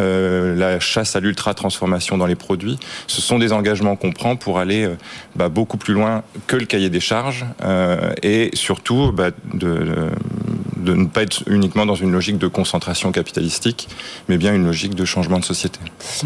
euh, 0.00 0.54
la 0.56 0.80
chasse 0.80 1.16
à 1.16 1.20
l'ultra-transformation 1.20 2.18
dans 2.18 2.26
les 2.26 2.34
produits. 2.34 2.78
Ce 3.06 3.20
sont 3.20 3.38
des 3.38 3.52
engagements 3.52 3.96
qu'on 3.96 4.12
prend 4.12 4.36
pour 4.36 4.58
aller 4.58 4.84
euh, 4.84 4.96
bah, 5.36 5.48
beaucoup 5.48 5.76
plus 5.76 5.94
loin 5.94 6.22
que 6.46 6.56
le 6.56 6.66
cahier 6.66 6.90
des 6.90 7.00
charges 7.00 7.44
euh, 7.64 8.12
et 8.22 8.50
surtout 8.54 9.12
bah, 9.12 9.30
de 9.54 10.10
ne 10.82 11.06
pas 11.06 11.22
être 11.22 11.42
uniquement 11.46 11.86
dans 11.86 11.94
une 11.94 12.12
logique 12.12 12.38
de 12.38 12.48
concentration 12.48 13.12
capitalistique, 13.12 13.88
mais 14.28 14.36
bien 14.36 14.54
une 14.54 14.66
logique 14.66 14.94
de 14.94 15.04
changement 15.04 15.38
de 15.38 15.44
société. 15.44 15.78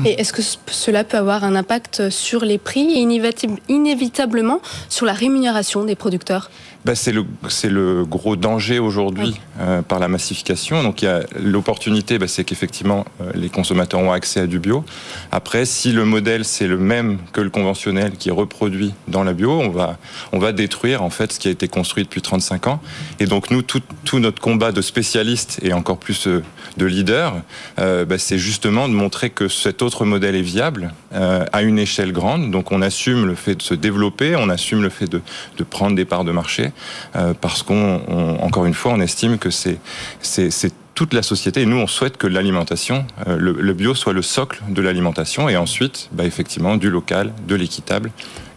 Et 0.04 0.20
est-ce 0.20 0.32
que 0.32 0.42
cela 0.68 1.04
peut 1.04 1.16
avoir 1.18 1.44
un 1.44 1.54
impact 1.54 2.10
sur 2.10 2.44
les 2.44 2.58
prix 2.58 2.92
et 2.94 3.52
inévitablement 3.68 4.60
sur 4.88 5.06
la 5.06 5.12
rémunération 5.12 5.84
des 5.84 5.94
producteurs? 5.94 6.50
Bah, 6.87 6.95
c'est 6.95 7.11
le 7.11 7.25
c'est 7.49 7.69
le 7.69 8.05
gros 8.05 8.37
danger 8.37 8.78
aujourd'hui 8.78 9.40
euh, 9.59 9.83
par 9.83 9.99
la 9.99 10.07
massification. 10.07 10.85
Donc 10.85 11.02
il 11.02 11.07
y 11.07 11.09
a 11.09 11.25
l'opportunité, 11.37 12.16
bah, 12.16 12.28
c'est 12.28 12.45
qu'effectivement 12.45 13.05
euh, 13.21 13.33
les 13.35 13.49
consommateurs 13.49 13.99
ont 13.99 14.12
accès 14.12 14.38
à 14.38 14.47
du 14.47 14.61
bio. 14.61 14.85
Après, 15.33 15.64
si 15.66 15.90
le 15.90 16.05
modèle 16.05 16.45
c'est 16.45 16.69
le 16.69 16.78
même 16.78 17.19
que 17.33 17.40
le 17.40 17.50
conventionnel 17.50 18.12
qui 18.12 18.28
est 18.28 18.33
reproduit 18.33 18.95
dans 19.09 19.25
la 19.25 19.33
bio, 19.33 19.50
on 19.50 19.71
va 19.71 19.99
on 20.31 20.38
va 20.38 20.52
détruire 20.52 21.02
en 21.02 21.11
fait 21.11 21.33
ce 21.33 21.40
qui 21.40 21.49
a 21.49 21.50
été 21.50 21.66
construit 21.66 22.05
depuis 22.05 22.23
35 22.23 22.69
ans. 22.69 22.81
Et 23.19 23.26
donc 23.26 23.50
nous 23.50 23.62
tout, 23.62 23.83
tout 24.05 24.21
notre 24.21 24.40
combat 24.40 24.71
de 24.71 24.81
spécialistes 24.81 25.59
et 25.62 25.73
encore 25.73 25.99
plus 25.99 26.28
euh, 26.28 26.40
de 26.76 26.87
leaders, 26.87 27.35
euh, 27.78 28.05
bah, 28.05 28.19
c'est 28.19 28.38
justement 28.38 28.88
de 28.88 28.95
montrer 28.95 29.31
que 29.31 29.49
cet 29.49 29.83
autre 29.83 30.05
modèle 30.05 30.37
est 30.37 30.43
viable 30.43 30.93
euh, 31.14 31.45
à 31.52 31.62
une 31.62 31.78
échelle 31.78 32.12
grande. 32.12 32.50
Donc 32.50 32.71
on 32.71 32.81
assume 32.83 33.26
le 33.26 33.35
fait 33.35 33.57
de 33.57 33.62
se 33.62 33.75
développer, 33.75 34.37
on 34.37 34.49
assume 34.49 34.83
le 34.83 34.88
fait 34.88 35.07
de, 35.07 35.21
de 35.59 35.64
prendre 35.64 35.97
des 35.97 36.05
parts 36.05 36.25
de 36.25 36.33
marché 36.33 36.71
euh, 37.14 37.35
parce 37.40 37.62
qu'on, 37.62 38.38
encore 38.40 38.66
une 38.66 38.75
fois, 38.75 38.92
on 38.92 39.00
estime 39.00 39.38
que 39.38 39.50
c'est 39.50 39.78
c'est 40.21 40.73
toute 40.95 41.12
la 41.12 41.23
société. 41.23 41.62
Et 41.62 41.66
nous, 41.66 41.76
on 41.76 41.87
souhaite 41.87 42.16
que 42.16 42.26
l'alimentation, 42.26 43.06
euh, 43.26 43.37
le, 43.38 43.73
bio 43.75 43.95
soit 43.95 44.14
le 44.14 44.23
socle 44.23 44.62
de 44.68 44.80
l'alimentation, 44.80 45.49
et 45.49 45.56
ensuite, 45.56 46.09
bah, 46.12 46.25
effectivement, 46.25 46.76
du 46.76 46.90
local, 46.90 47.33
de 47.47 47.54
l'équitable 47.54 48.11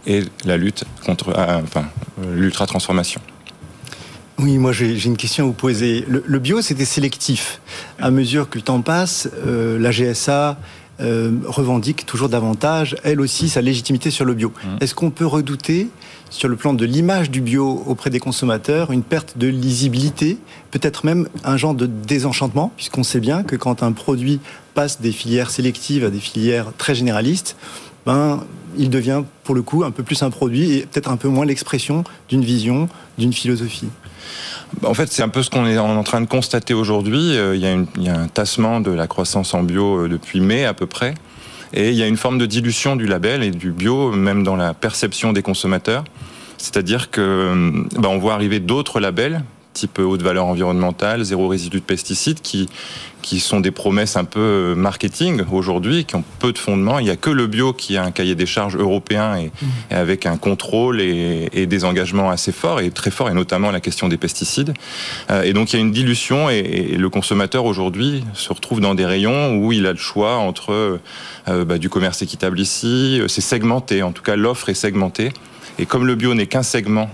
et 0.06 0.22
la 0.46 0.56
lutte 0.56 0.84
contre, 1.04 1.34
euh, 1.36 1.60
enfin, 1.62 1.84
l'ultra 2.34 2.66
transformation. 2.66 3.20
Oui, 4.38 4.56
moi 4.56 4.72
j'ai 4.72 5.04
une 5.04 5.18
question 5.18 5.44
à 5.44 5.46
vous 5.48 5.52
poser. 5.52 6.02
Le, 6.08 6.38
bio, 6.38 6.62
c'était 6.62 6.86
sélectif. 6.86 7.60
À 8.00 8.10
mesure 8.10 8.48
que 8.48 8.56
le 8.56 8.62
temps 8.62 8.80
passe, 8.80 9.28
la 9.44 9.90
GSA 9.90 10.56
euh, 11.00 11.32
revendique 11.46 12.06
toujours 12.06 12.28
davantage, 12.28 12.96
elle 13.04 13.20
aussi, 13.20 13.48
sa 13.48 13.60
légitimité 13.60 14.10
sur 14.10 14.24
le 14.24 14.34
bio. 14.34 14.48
Mmh. 14.48 14.68
Est-ce 14.80 14.94
qu'on 14.94 15.10
peut 15.10 15.26
redouter, 15.26 15.88
sur 16.30 16.48
le 16.48 16.56
plan 16.56 16.74
de 16.74 16.84
l'image 16.84 17.30
du 17.30 17.40
bio 17.40 17.82
auprès 17.86 18.10
des 18.10 18.20
consommateurs, 18.20 18.90
une 18.90 19.02
perte 19.02 19.38
de 19.38 19.46
lisibilité, 19.46 20.38
peut-être 20.70 21.04
même 21.04 21.28
un 21.44 21.56
genre 21.56 21.74
de 21.74 21.86
désenchantement, 21.86 22.72
puisqu'on 22.76 23.02
sait 23.02 23.20
bien 23.20 23.42
que 23.42 23.56
quand 23.56 23.82
un 23.82 23.92
produit 23.92 24.40
passe 24.74 25.00
des 25.00 25.12
filières 25.12 25.50
sélectives 25.50 26.04
à 26.04 26.10
des 26.10 26.20
filières 26.20 26.72
très 26.76 26.94
généralistes, 26.94 27.56
ben, 28.06 28.44
il 28.78 28.90
devient 28.90 29.22
pour 29.44 29.54
le 29.54 29.62
coup 29.62 29.84
un 29.84 29.90
peu 29.90 30.02
plus 30.02 30.22
un 30.22 30.30
produit 30.30 30.72
et 30.72 30.86
peut-être 30.86 31.10
un 31.10 31.16
peu 31.16 31.28
moins 31.28 31.44
l'expression 31.44 32.04
d'une 32.28 32.44
vision, 32.44 32.88
d'une 33.18 33.32
philosophie? 33.32 33.88
En 34.84 34.94
fait, 34.94 35.12
c'est 35.12 35.22
un 35.22 35.28
peu 35.28 35.42
ce 35.42 35.50
qu'on 35.50 35.66
est 35.66 35.78
en 35.78 36.02
train 36.02 36.20
de 36.20 36.26
constater 36.26 36.74
aujourd'hui. 36.74 37.36
Euh, 37.36 37.56
il, 37.56 37.62
y 38.02 38.08
a 38.08 38.14
un 38.14 38.28
tassement 38.28 38.80
de 38.80 38.90
la 38.90 39.06
croissance 39.06 39.54
en 39.54 39.62
bio 39.62 40.04
euh, 40.04 40.08
depuis 40.08 40.40
mai 40.40 40.64
à 40.64 40.74
peu 40.74 40.86
près. 40.86 41.14
Et 41.72 41.90
il 41.90 41.96
y 41.96 42.02
a 42.02 42.06
une 42.06 42.16
forme 42.16 42.38
de 42.38 42.46
dilution 42.46 42.96
du 42.96 43.06
label 43.06 43.42
et 43.42 43.50
du 43.50 43.70
bio, 43.70 44.10
même 44.12 44.42
dans 44.42 44.56
la 44.56 44.74
perception 44.74 45.32
des 45.32 45.42
consommateurs. 45.42 46.04
C'est-à-dire 46.58 47.10
que 47.10 47.52
ben, 47.96 48.08
on 48.08 48.18
voit 48.18 48.34
arriver 48.34 48.60
d'autres 48.60 49.00
labels 49.00 49.42
type 49.72 49.98
haute 49.98 50.22
valeur 50.22 50.46
environnementale, 50.46 51.22
zéro 51.22 51.48
résidu 51.48 51.78
de 51.78 51.84
pesticides, 51.84 52.40
qui, 52.40 52.68
qui 53.22 53.40
sont 53.40 53.60
des 53.60 53.70
promesses 53.70 54.16
un 54.16 54.24
peu 54.24 54.40
euh, 54.40 54.74
marketing 54.74 55.42
aujourd'hui, 55.52 56.04
qui 56.04 56.16
ont 56.16 56.24
peu 56.38 56.52
de 56.52 56.58
fondement. 56.58 56.98
Il 56.98 57.04
n'y 57.04 57.10
a 57.10 57.16
que 57.16 57.30
le 57.30 57.46
bio 57.46 57.72
qui 57.72 57.96
a 57.96 58.04
un 58.04 58.10
cahier 58.10 58.34
des 58.34 58.46
charges 58.46 58.76
européen 58.76 59.36
et, 59.36 59.46
mmh. 59.46 59.66
et 59.90 59.94
avec 59.94 60.26
un 60.26 60.36
contrôle 60.36 61.00
et, 61.00 61.48
et, 61.52 61.66
des 61.66 61.84
engagements 61.84 62.30
assez 62.30 62.52
forts 62.52 62.80
et 62.80 62.90
très 62.90 63.10
forts, 63.10 63.30
et 63.30 63.34
notamment 63.34 63.70
la 63.70 63.80
question 63.80 64.08
des 64.08 64.16
pesticides. 64.16 64.74
Euh, 65.30 65.42
et 65.42 65.52
donc 65.52 65.72
il 65.72 65.76
y 65.76 65.78
a 65.78 65.82
une 65.82 65.92
dilution 65.92 66.50
et, 66.50 66.58
et 66.58 66.96
le 66.96 67.08
consommateur 67.08 67.64
aujourd'hui 67.64 68.24
se 68.34 68.52
retrouve 68.52 68.80
dans 68.80 68.94
des 68.94 69.06
rayons 69.06 69.56
où 69.56 69.72
il 69.72 69.86
a 69.86 69.92
le 69.92 69.98
choix 69.98 70.36
entre 70.36 70.98
euh, 71.48 71.64
bah, 71.64 71.78
du 71.78 71.88
commerce 71.88 72.22
équitable 72.22 72.60
ici, 72.60 73.20
c'est 73.28 73.40
segmenté, 73.40 74.02
en 74.02 74.12
tout 74.12 74.22
cas 74.22 74.36
l'offre 74.36 74.68
est 74.68 74.74
segmentée. 74.74 75.32
Et 75.78 75.86
comme 75.86 76.06
le 76.06 76.14
bio 76.14 76.34
n'est 76.34 76.46
qu'un 76.46 76.62
segment 76.62 77.08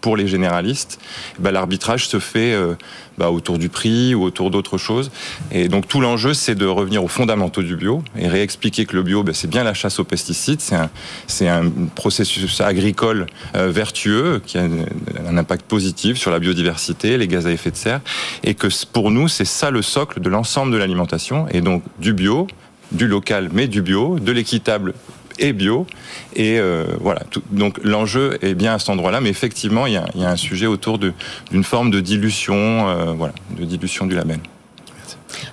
pour 0.00 0.16
les 0.16 0.26
généralistes, 0.26 1.00
bah, 1.38 1.50
l'arbitrage 1.50 2.08
se 2.08 2.18
fait 2.18 2.52
euh, 2.52 2.74
bah, 3.18 3.30
autour 3.30 3.58
du 3.58 3.68
prix 3.68 4.14
ou 4.14 4.22
autour 4.22 4.50
d'autres 4.50 4.78
choses. 4.78 5.10
Et 5.50 5.68
donc 5.68 5.88
tout 5.88 6.00
l'enjeu, 6.00 6.34
c'est 6.34 6.54
de 6.54 6.66
revenir 6.66 7.02
aux 7.02 7.08
fondamentaux 7.08 7.62
du 7.62 7.76
bio 7.76 8.02
et 8.16 8.28
réexpliquer 8.28 8.86
que 8.86 8.96
le 8.96 9.02
bio, 9.02 9.22
bah, 9.22 9.32
c'est 9.34 9.50
bien 9.50 9.64
la 9.64 9.74
chasse 9.74 9.98
aux 9.98 10.04
pesticides, 10.04 10.60
c'est 10.60 10.76
un, 10.76 10.90
c'est 11.26 11.48
un 11.48 11.68
processus 11.94 12.60
agricole 12.60 13.26
euh, 13.56 13.70
vertueux 13.70 14.40
qui 14.44 14.58
a 14.58 14.62
un 14.62 15.36
impact 15.36 15.66
positif 15.66 16.16
sur 16.16 16.30
la 16.30 16.38
biodiversité, 16.38 17.18
les 17.18 17.28
gaz 17.28 17.46
à 17.46 17.50
effet 17.50 17.70
de 17.70 17.76
serre, 17.76 18.00
et 18.44 18.54
que 18.54 18.68
pour 18.92 19.10
nous, 19.10 19.28
c'est 19.28 19.44
ça 19.44 19.70
le 19.70 19.82
socle 19.82 20.20
de 20.20 20.28
l'ensemble 20.28 20.72
de 20.72 20.76
l'alimentation, 20.76 21.46
et 21.50 21.60
donc 21.60 21.82
du 21.98 22.12
bio, 22.12 22.46
du 22.92 23.06
local 23.06 23.50
mais 23.52 23.66
du 23.66 23.82
bio, 23.82 24.18
de 24.18 24.32
l'équitable 24.32 24.94
et 25.38 25.52
bio. 25.52 25.86
Et 26.34 26.58
euh, 26.58 26.84
voilà. 27.00 27.22
Donc 27.50 27.78
l'enjeu 27.82 28.38
est 28.42 28.54
bien 28.54 28.74
à 28.74 28.78
cet 28.78 28.90
endroit-là, 28.90 29.20
mais 29.20 29.30
effectivement, 29.30 29.86
il 29.86 29.94
y 29.94 29.96
a, 29.96 30.06
un 30.16 30.36
sujet 30.36 30.66
autour 30.66 30.98
d'une 30.98 31.64
forme 31.64 31.90
de 31.90 32.00
dilution, 32.00 32.88
euh, 32.88 33.14
de 33.58 33.64
dilution 33.64 34.06
du 34.06 34.14
label. 34.14 34.38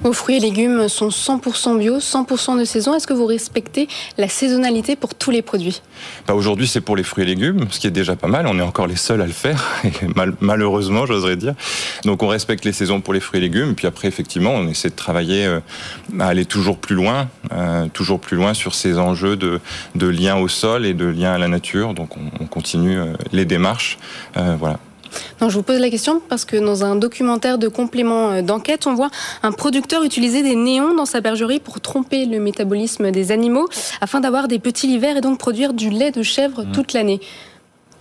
Vos 0.01 0.13
fruits 0.13 0.37
et 0.37 0.39
légumes 0.39 0.87
sont 0.87 1.09
100% 1.09 1.79
bio, 1.79 1.99
100% 1.99 2.59
de 2.59 2.65
saison. 2.65 2.95
Est-ce 2.95 3.07
que 3.07 3.13
vous 3.13 3.25
respectez 3.25 3.87
la 4.17 4.27
saisonnalité 4.27 4.95
pour 4.95 5.15
tous 5.15 5.31
les 5.31 5.41
produits? 5.41 5.81
Bah 6.27 6.33
Aujourd'hui, 6.33 6.67
c'est 6.67 6.81
pour 6.81 6.95
les 6.95 7.03
fruits 7.03 7.23
et 7.23 7.27
légumes, 7.27 7.65
ce 7.69 7.79
qui 7.79 7.87
est 7.87 7.91
déjà 7.91 8.15
pas 8.15 8.27
mal. 8.27 8.47
On 8.47 8.57
est 8.59 8.63
encore 8.63 8.87
les 8.87 8.95
seuls 8.95 9.21
à 9.21 9.25
le 9.25 9.31
faire, 9.31 9.63
malheureusement, 10.41 11.05
j'oserais 11.05 11.35
dire. 11.35 11.53
Donc, 12.03 12.23
on 12.23 12.27
respecte 12.27 12.65
les 12.65 12.73
saisons 12.73 13.01
pour 13.01 13.13
les 13.13 13.19
fruits 13.19 13.39
et 13.39 13.41
légumes. 13.41 13.75
Puis 13.75 13.87
après, 13.87 14.07
effectivement, 14.07 14.51
on 14.51 14.67
essaie 14.67 14.89
de 14.89 14.95
travailler 14.95 15.45
euh, 15.45 15.59
à 16.19 16.27
aller 16.27 16.45
toujours 16.45 16.77
plus 16.77 16.95
loin, 16.95 17.29
euh, 17.53 17.87
toujours 17.93 18.19
plus 18.19 18.37
loin 18.37 18.53
sur 18.53 18.75
ces 18.75 18.97
enjeux 18.97 19.35
de, 19.35 19.59
lien 19.95 20.37
au 20.37 20.47
sol 20.47 20.85
et 20.85 20.93
de 20.93 21.05
lien 21.05 21.33
à 21.33 21.37
la 21.37 21.47
nature. 21.47 21.93
Donc, 21.93 22.17
on, 22.17 22.43
on 22.43 22.45
continue 22.45 22.99
euh, 22.99 23.13
les 23.31 23.45
démarches. 23.45 23.97
Voilà. 24.35 24.79
Non, 25.41 25.49
je 25.49 25.55
vous 25.55 25.63
pose 25.63 25.79
la 25.79 25.89
question 25.89 26.21
parce 26.27 26.45
que 26.45 26.57
dans 26.57 26.83
un 26.83 26.95
documentaire 26.95 27.57
de 27.57 27.67
complément 27.67 28.31
euh, 28.31 28.41
d'enquête, 28.41 28.87
on 28.87 28.93
voit 28.93 29.09
un 29.43 29.51
producteur 29.51 30.03
utiliser 30.03 30.43
des 30.43 30.55
néons 30.55 30.93
dans 30.93 31.05
sa 31.05 31.21
bergerie 31.21 31.59
pour 31.59 31.81
tromper 31.81 32.25
le 32.25 32.39
métabolisme 32.39 33.11
des 33.11 33.31
animaux 33.31 33.67
afin 34.01 34.19
d'avoir 34.19 34.47
des 34.47 34.59
petits 34.59 34.87
hivers 34.87 35.17
et 35.17 35.21
donc 35.21 35.39
produire 35.39 35.73
du 35.73 35.89
lait 35.89 36.11
de 36.11 36.23
chèvre 36.23 36.63
mmh. 36.63 36.71
toute 36.71 36.93
l'année. 36.93 37.19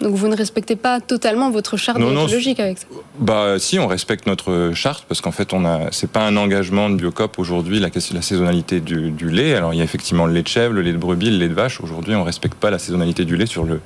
Donc 0.00 0.14
vous 0.14 0.28
ne 0.28 0.36
respectez 0.36 0.76
pas 0.76 1.00
totalement 1.00 1.50
votre 1.50 1.76
charte 1.76 1.98
biologique 1.98 2.60
avec 2.60 2.78
ça 2.78 2.86
Bah 3.18 3.58
si, 3.58 3.78
on 3.78 3.86
respecte 3.86 4.26
notre 4.26 4.72
charte 4.74 5.04
parce 5.08 5.20
qu'en 5.20 5.32
fait, 5.32 5.52
on 5.52 5.64
a, 5.64 5.92
c'est 5.92 6.10
pas 6.10 6.26
un 6.26 6.36
engagement 6.36 6.90
de 6.90 6.96
Biocop 6.96 7.38
aujourd'hui 7.38 7.78
la, 7.78 7.88
la 7.88 8.22
saisonnalité 8.22 8.80
du, 8.80 9.10
du, 9.10 9.30
lait. 9.30 9.54
Alors 9.54 9.72
il 9.72 9.78
y 9.78 9.80
a 9.80 9.84
effectivement 9.84 10.26
le 10.26 10.32
lait 10.32 10.42
de 10.42 10.48
chèvre, 10.48 10.74
le 10.74 10.82
lait 10.82 10.92
de 10.92 10.98
brebis, 10.98 11.30
le 11.30 11.38
lait 11.38 11.48
de 11.48 11.54
vache. 11.54 11.80
Aujourd'hui, 11.80 12.14
on 12.14 12.24
respecte 12.24 12.54
pas 12.54 12.70
la 12.70 12.78
saisonnalité 12.78 13.24
du 13.24 13.36
lait 13.36 13.46
sur 13.46 13.64
le 13.64 13.80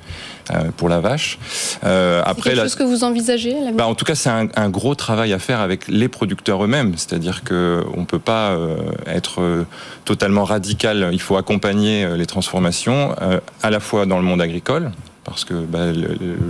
euh, 0.51 0.71
pour 0.75 0.89
la 0.89 0.99
vache. 0.99 1.37
Euh, 1.83 2.23
après, 2.25 2.51
quelque 2.51 2.63
chose 2.63 2.75
que 2.75 2.83
vous 2.83 3.03
envisagez 3.03 3.55
bah, 3.73 3.85
En 3.85 3.93
tout 3.93 4.05
cas, 4.05 4.15
c'est 4.15 4.29
un, 4.29 4.47
un, 4.55 4.69
gros 4.69 4.95
travail 4.95 5.31
à 5.31 5.37
faire 5.37 5.59
avec 5.59 5.87
les 5.87 6.07
producteurs 6.07 6.63
eux-mêmes. 6.63 6.93
C'est-à-dire 6.97 7.43
que 7.43 7.83
on 7.95 8.05
peut 8.05 8.19
pas 8.19 8.51
euh, 8.51 8.77
être 9.05 9.41
euh, 9.41 9.67
totalement 10.05 10.43
radical. 10.43 11.09
Il 11.11 11.21
faut 11.21 11.37
accompagner 11.37 12.07
les 12.17 12.25
transformations 12.25 13.15
à 13.61 13.69
la 13.69 13.79
fois 13.79 14.05
dans 14.05 14.17
le 14.17 14.23
monde 14.23 14.41
agricole, 14.41 14.91
parce 15.29 15.45
que 15.45 15.53
bah, 15.53 15.91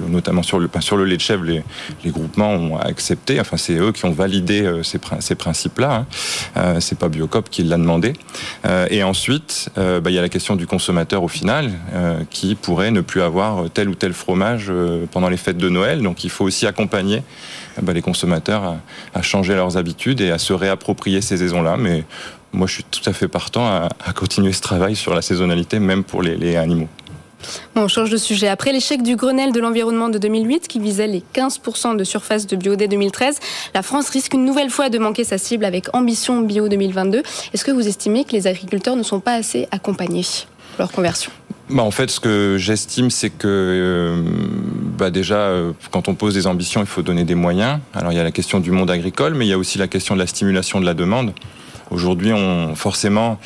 notamment 0.08 0.44
sur 0.44 0.60
le, 0.60 0.70
lait 1.06 1.18
de 1.18 1.22
chèvre, 1.22 1.44
les, 1.44 1.64
groupements 2.12 2.52
ont 2.52 2.78
accepté, 2.78 3.40
enfin 3.40 3.58
c'est 3.58 3.76
eux 3.76 3.92
qui 3.92 4.06
ont 4.06 4.12
validé 4.12 4.62
euh, 4.62 4.84
ces, 4.84 5.36
principes-là, 5.36 5.94
hein. 5.94 6.06
euh, 6.58 6.80
c'est 6.80 6.98
pas 6.98 7.10
Biocop 7.10 7.50
qui 7.50 7.64
l'a 7.64 7.78
demandé. 7.78 8.14
Euh, 8.66 8.88
et 8.90 9.04
ensuite, 9.04 9.70
bah, 9.76 10.02
il 10.06 10.14
y 10.14 10.18
a 10.18 10.22
la 10.22 10.30
question 10.30 10.56
du 10.56 10.68
consommateur 10.68 11.24
au 11.24 11.28
final, 11.28 11.72
qui 12.30 12.56
pourrait 12.56 12.92
ne 12.92 13.02
plus 13.02 13.22
avoir 13.22 13.70
tel 13.70 13.90
ou 13.90 13.96
tel 13.96 14.14
fromage 14.14 14.72
pendant 15.12 15.30
les 15.30 15.38
fêtes 15.38 15.58
de 15.58 15.70
Noël, 15.70 16.02
donc 16.02 16.24
il 16.24 16.30
faut 16.30 16.46
aussi 16.46 16.66
accompagner 16.66 17.24
bah, 17.82 17.94
les 17.94 18.02
consommateurs 18.02 18.78
à, 19.14 19.22
changer 19.22 19.56
leurs 19.56 19.78
habitudes 19.78 20.22
et 20.22 20.32
à 20.32 20.38
se 20.38 20.54
réapproprier 20.54 21.22
ces 21.22 21.38
saisons-là, 21.38 21.78
mais 21.78 22.04
moi 22.54 22.68
je 22.68 22.76
suis 22.76 22.84
tout 22.84 23.08
à 23.08 23.14
fait 23.14 23.28
partant 23.28 23.68
à, 23.68 23.90
continuer 24.16 24.54
ce 24.54 24.62
travail 24.62 24.96
sur 24.96 25.14
la 25.14 25.22
saisonnalité, 25.22 25.80
même 25.80 26.04
pour 26.04 26.22
les 26.22 26.56
animaux 26.56 26.90
on 27.76 27.88
change 27.88 28.10
de 28.10 28.18
sujet. 28.18 28.48
Après 28.48 28.72
l'échec 28.72 29.02
du 29.04 29.16
Grenelle 29.16 29.52
de 29.52 29.60
l'environnement 29.60 30.10
de 30.10 30.18
2008, 30.18 30.68
qui 30.68 30.80
visait 30.80 31.08
les 31.08 31.24
15% 31.34 31.96
de 31.96 32.04
surface 32.04 32.48
de 32.48 32.56
bio 32.56 32.76
dès 32.76 32.88
2013, 32.88 33.40
la 33.74 33.82
France 33.82 34.10
risque 34.10 34.34
une 34.34 34.46
nouvelle 34.46 34.70
fois 34.70 34.90
de 34.90 34.98
manquer 34.98 35.24
sa 35.24 35.38
cible 35.38 35.66
avec 35.66 35.94
Ambition 35.96 36.42
Bio 36.42 36.68
2022. 36.68 37.24
Est-ce 37.54 37.66
que 37.66 37.72
vous 37.72 37.88
estimez 37.88 38.26
que 38.26 38.32
les 38.32 38.48
agriculteurs 38.48 38.96
ne 38.96 39.04
sont 39.04 39.20
pas 39.20 39.34
assez 39.34 39.68
accompagnés 39.72 40.26
pour 40.72 40.80
leur 40.80 40.92
conversion? 40.92 41.32
Bah 41.70 41.84
en 41.84 41.92
fait, 41.92 42.10
ce 42.10 42.20
que 42.20 42.56
j'estime, 42.58 43.12
c'est 43.12 43.30
que 43.30 43.48
euh, 43.48 44.24
bah 44.98 45.12
déjà, 45.12 45.38
euh, 45.38 45.72
quand 45.92 46.08
on 46.08 46.16
pose 46.16 46.34
des 46.34 46.48
ambitions, 46.48 46.82
il 46.82 46.88
faut 46.88 47.04
donner 47.04 47.26
des 47.26 47.36
moyens. 47.36 47.80
Alors, 47.94 48.12
il 48.12 48.16
y 48.16 48.20
a 48.20 48.24
la 48.24 48.32
question 48.32 48.60
du 48.60 48.72
monde 48.72 48.90
agricole, 48.90 49.36
mais 49.36 49.46
il 49.46 49.50
y 49.50 49.54
a 49.54 49.58
aussi 49.58 49.78
la 49.78 49.88
question 49.88 50.16
de 50.16 50.20
la 50.20 50.26
stimulation 50.26 50.82
de 50.82 50.86
la 50.86 50.96
demande. 50.96 51.32
Aujourd'hui, 51.92 52.34
on, 52.34 52.76
forcément, 52.76 53.40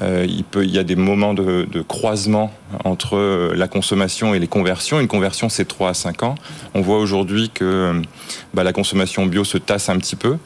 euh, 0.00 0.26
il, 0.28 0.44
peut, 0.44 0.64
il 0.64 0.70
y 0.70 0.78
a 0.78 0.84
des 0.84 0.96
moments 0.96 1.34
de, 1.34 1.66
de, 1.70 1.82
croisement 1.82 2.52
entre 2.84 3.16
euh, 3.16 3.52
la 3.54 3.68
consommation 3.68 4.34
et 4.34 4.38
les 4.38 4.46
conversions. 4.46 5.00
Une 5.00 5.08
conversion, 5.08 5.48
c'est 5.48 5.66
3 5.66 5.90
à 5.90 5.94
5 5.94 6.22
ans. 6.22 6.34
On 6.74 6.80
voit 6.80 6.98
aujourd'hui 6.98 7.50
que 7.52 8.00
bah, 8.54 8.64
la 8.64 8.72
consommation 8.72 9.26
bio 9.26 9.44
se 9.44 9.58
tasse 9.58 9.88
un 9.88 9.98
petit 9.98 10.16
peu. 10.16 10.38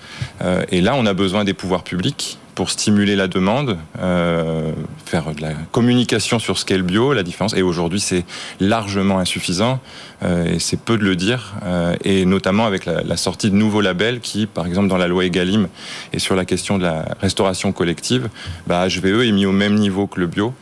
Euh, 0.43 0.65
et 0.71 0.81
là, 0.81 0.95
on 0.97 1.07
a 1.07 1.15
besoin 1.15 1.45
des 1.45 1.55
pouvoirs 1.55 1.85
publics 1.85 2.39
pour 2.55 2.71
stimuler 2.71 3.17
la 3.17 3.27
demande, 3.27 3.79
euh, 3.99 4.73
faire 5.05 5.35
de 5.35 5.43
la 5.43 5.53
communication 5.73 6.39
sur 6.39 6.59
ce 6.59 6.65
qu'est 6.65 6.77
le 6.77 6.85
bio, 6.85 7.13
la 7.13 7.23
différence. 7.23 7.55
Et 7.55 7.63
aujourd'hui, 7.63 8.01
c'est 8.01 8.25
largement 8.61 9.19
insuffisant, 9.19 9.81
euh, 10.23 10.55
et 10.55 10.59
c'est 10.59 10.79
peu 10.79 10.97
de 10.97 11.05
le 11.05 11.17
dire, 11.17 11.55
euh, 11.65 11.97
et 12.05 12.25
notamment 12.25 12.67
avec 12.67 12.85
la, 12.87 13.17
sortie 13.17 13.51
de 13.51 13.57
nouveaux 13.57 13.81
labels 13.81 14.21
qui, 14.21 14.47
par 14.47 14.67
exemple, 14.67 14.89
dans 14.89 14.97
la 14.97 15.09
loi 15.09 15.25
Egalim 15.25 15.69
et 16.13 16.19
sur 16.19 16.35
la 16.35 16.45
question 16.45 16.79
de 16.79 16.83
la 16.83 17.05
restauration 17.21 17.73
collective, 17.73 18.29
bah, 18.67 18.87
HVE 18.89 19.25
est 19.25 19.33
mis 19.33 19.47
au 19.47 19.53
même 19.53 19.75
niveau 19.75 20.07
que 20.07 20.21
le 20.21 20.27
bio. 20.27 20.55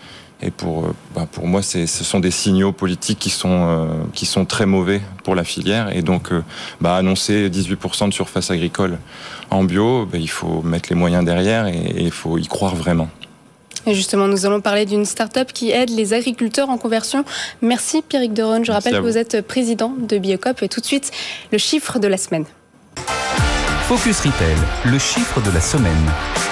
Et 0.43 0.51
pour, 0.51 0.85
euh, 0.85 0.95
bah 1.15 1.27
pour 1.31 1.47
moi, 1.47 1.63
ce 1.63 1.87
sont 1.87 2.21
des 2.21 2.33
signaux 2.33 2.73
politiques 2.73 3.19
qui 3.19 3.31
sont, 3.31 3.67
euh, 3.69 3.87
qui 4.13 4.27
sont 4.27 4.45
très 4.45 4.67
mauvais 4.67 5.01
pour 5.23 5.35
la 5.35 5.45
filière. 5.45 5.97
Et 5.97 6.03
donc, 6.03 6.33
euh, 6.33 6.43
bah, 6.81 6.97
annoncer 6.97 7.49
18% 7.49 8.09
de 8.09 8.13
surface 8.13 8.51
agricole 8.51 8.99
en 9.51 9.63
bio, 9.63 10.07
bah, 10.07 10.19
il 10.19 10.31
faut 10.31 10.63
mettre 10.63 10.89
les 10.89 10.97
moyens 10.97 11.25
derrière 11.25 11.67
et, 11.69 11.95
il 11.97 12.11
faut 12.11 12.39
y 12.39 12.47
croire 12.47 12.75
vraiment. 12.75 13.09
Et 13.87 13.95
justement, 13.95 14.29
nous 14.29 14.47
allons 14.47 14.61
parler 14.61 14.85
d'une 14.85 15.05
start-up 15.05 15.53
qui 15.53 15.71
aide 15.71 15.91
les 15.91 16.13
agriculteurs 16.13 16.71
en 16.71 16.79
conversion. 16.79 17.25
Merci 17.63 18.03
Pierrick 18.03 18.33
Deron. 18.33 18.63
Je 18.63 18.73
rappelle 18.73 18.95
que 18.95 19.01
vous 19.01 19.19
êtes 19.19 19.41
président 19.47 19.93
de 19.99 20.19
Biocop. 20.19 20.63
Et 20.63 20.69
tout 20.69 20.81
de 20.81 20.87
suite, 20.87 21.11
le 21.51 21.59
chiffre 21.59 21.99
de 21.99 22.07
la 22.07 22.17
semaine. 22.17 22.45
Focus 23.89 24.21
Retail, 24.21 24.57
le 24.85 24.99
chiffre 24.99 25.41
de 25.41 25.51
la 25.51 25.61
semaine. 25.61 26.52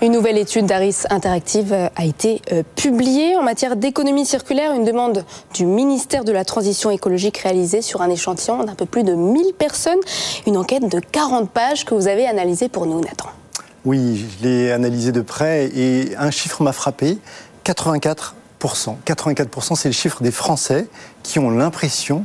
Une 0.00 0.12
nouvelle 0.12 0.38
étude 0.38 0.66
d'Aris 0.66 0.98
Interactive 1.10 1.72
euh, 1.72 1.88
a 1.96 2.04
été 2.04 2.40
euh, 2.52 2.62
publiée. 2.76 3.36
En 3.36 3.42
matière 3.42 3.74
d'économie 3.74 4.24
circulaire, 4.24 4.72
une 4.72 4.84
demande 4.84 5.24
du 5.54 5.66
ministère 5.66 6.22
de 6.22 6.30
la 6.30 6.44
Transition 6.44 6.92
écologique 6.92 7.38
réalisée 7.38 7.82
sur 7.82 8.00
un 8.00 8.08
échantillon 8.08 8.62
d'un 8.62 8.76
peu 8.76 8.86
plus 8.86 9.02
de 9.02 9.14
1000 9.14 9.54
personnes, 9.54 9.98
une 10.46 10.56
enquête 10.56 10.88
de 10.88 11.00
40 11.00 11.50
pages 11.50 11.84
que 11.84 11.94
vous 11.94 12.06
avez 12.06 12.28
analysée 12.28 12.68
pour 12.68 12.86
nous, 12.86 13.00
Nathan. 13.00 13.28
Oui, 13.84 14.24
je 14.38 14.46
l'ai 14.46 14.70
analysée 14.70 15.10
de 15.10 15.20
près 15.20 15.64
et 15.66 16.14
un 16.16 16.30
chiffre 16.30 16.62
m'a 16.62 16.72
frappé, 16.72 17.18
84% 17.64 18.32
84%, 19.04 19.74
c'est 19.74 19.88
le 19.88 19.94
chiffre 19.94 20.22
des 20.22 20.30
Français 20.30 20.86
qui 21.24 21.40
ont 21.40 21.50
l'impression 21.50 22.24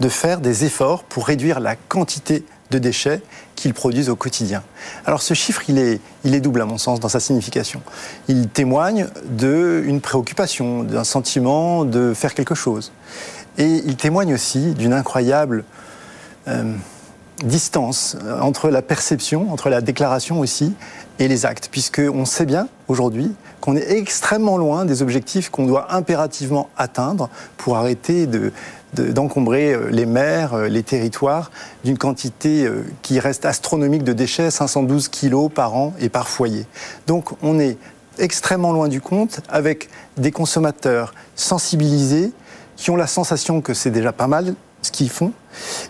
de 0.00 0.10
faire 0.10 0.40
des 0.40 0.64
efforts 0.64 1.04
pour 1.04 1.26
réduire 1.26 1.60
la 1.60 1.76
quantité 1.76 2.44
de 2.74 2.78
déchets 2.78 3.22
qu'ils 3.54 3.72
produisent 3.72 4.10
au 4.10 4.16
quotidien. 4.16 4.62
Alors 5.06 5.22
ce 5.22 5.34
chiffre, 5.34 5.62
il 5.68 5.78
est, 5.78 6.00
il 6.24 6.34
est 6.34 6.40
double 6.40 6.60
à 6.60 6.66
mon 6.66 6.78
sens 6.78 7.00
dans 7.00 7.08
sa 7.08 7.20
signification. 7.20 7.80
Il 8.28 8.48
témoigne 8.48 9.06
d'une 9.26 10.00
préoccupation, 10.00 10.82
d'un 10.82 11.04
sentiment 11.04 11.84
de 11.84 12.12
faire 12.14 12.34
quelque 12.34 12.54
chose. 12.54 12.92
Et 13.56 13.82
il 13.86 13.96
témoigne 13.96 14.34
aussi 14.34 14.74
d'une 14.74 14.92
incroyable 14.92 15.64
euh, 16.48 16.74
distance 17.44 18.16
entre 18.40 18.68
la 18.68 18.82
perception, 18.82 19.52
entre 19.52 19.68
la 19.68 19.80
déclaration 19.80 20.40
aussi, 20.40 20.74
et 21.20 21.28
les 21.28 21.46
actes, 21.46 21.68
puisqu'on 21.70 22.24
sait 22.24 22.46
bien 22.46 22.66
aujourd'hui 22.88 23.32
qu'on 23.60 23.76
est 23.76 23.92
extrêmement 23.92 24.56
loin 24.56 24.84
des 24.84 25.00
objectifs 25.00 25.48
qu'on 25.48 25.66
doit 25.66 25.94
impérativement 25.94 26.68
atteindre 26.76 27.30
pour 27.56 27.76
arrêter 27.76 28.26
de, 28.26 28.52
d'encombrer 28.94 29.72
euh, 29.72 29.90
les 29.90 30.06
mers, 30.06 30.54
euh, 30.54 30.68
les 30.68 30.82
territoires 30.82 31.50
d'une 31.84 31.98
quantité 31.98 32.64
euh, 32.64 32.84
qui 33.02 33.20
reste 33.20 33.44
astronomique 33.44 34.04
de 34.04 34.12
déchets, 34.12 34.50
512 34.50 35.08
kilos 35.08 35.50
par 35.54 35.74
an 35.74 35.94
et 36.00 36.08
par 36.08 36.28
foyer. 36.28 36.66
Donc 37.06 37.30
on 37.42 37.58
est 37.58 37.76
extrêmement 38.18 38.72
loin 38.72 38.88
du 38.88 39.00
compte 39.00 39.40
avec 39.48 39.88
des 40.16 40.30
consommateurs 40.30 41.14
sensibilisés 41.34 42.32
qui 42.76 42.90
ont 42.90 42.96
la 42.96 43.06
sensation 43.06 43.60
que 43.60 43.74
c'est 43.74 43.90
déjà 43.90 44.12
pas 44.12 44.26
mal 44.26 44.54
ce 44.82 44.90
qu'ils 44.90 45.10
font 45.10 45.32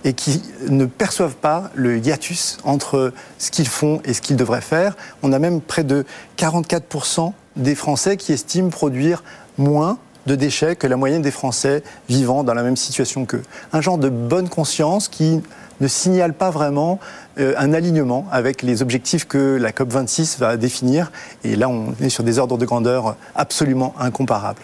et 0.05 0.13
qui 0.13 0.43
ne 0.69 0.87
perçoivent 0.87 1.37
pas 1.37 1.71
le 1.75 1.99
hiatus 1.99 2.59
entre 2.65 3.13
ce 3.39 3.51
qu'ils 3.51 3.69
font 3.69 4.01
et 4.05 4.15
ce 4.15 4.21
qu'ils 4.21 4.37
devraient 4.37 4.61
faire. 4.61 4.97
On 5.23 5.33
a 5.33 5.39
même 5.39 5.61
près 5.61 5.85
de 5.85 6.05
44% 6.39 7.33
des 7.57 7.75
Français 7.75 8.17
qui 8.17 8.33
estiment 8.33 8.71
produire 8.71 9.23
moins 9.59 9.99
de 10.27 10.35
déchets 10.35 10.77
que 10.77 10.87
la 10.87 10.97
moyenne 10.97 11.23
des 11.23 11.31
Français 11.31 11.83
vivant 12.09 12.45
dans 12.45 12.55
la 12.55 12.63
même 12.63 12.77
situation 12.77 13.25
qu'eux. 13.25 13.43
Un 13.73 13.81
genre 13.81 13.99
de 13.99 14.09
bonne 14.09 14.49
conscience 14.49 15.09
qui 15.09 15.43
ne 15.81 15.89
signale 15.89 16.35
pas 16.35 16.51
vraiment 16.51 17.01
euh, 17.39 17.55
un 17.57 17.73
alignement 17.73 18.27
avec 18.31 18.63
les 18.63 18.83
objectifs 18.83 19.27
que 19.27 19.57
la 19.57 19.73
COP26 19.73 20.39
va 20.39 20.57
définir. 20.57 21.11
Et 21.43 21.57
là, 21.57 21.69
on 21.69 21.95
est 22.01 22.09
sur 22.09 22.25
des 22.25 22.39
ordres 22.39 22.59
de 22.59 22.65
grandeur 22.65 23.17
absolument 23.35 23.95
incomparables. 23.99 24.63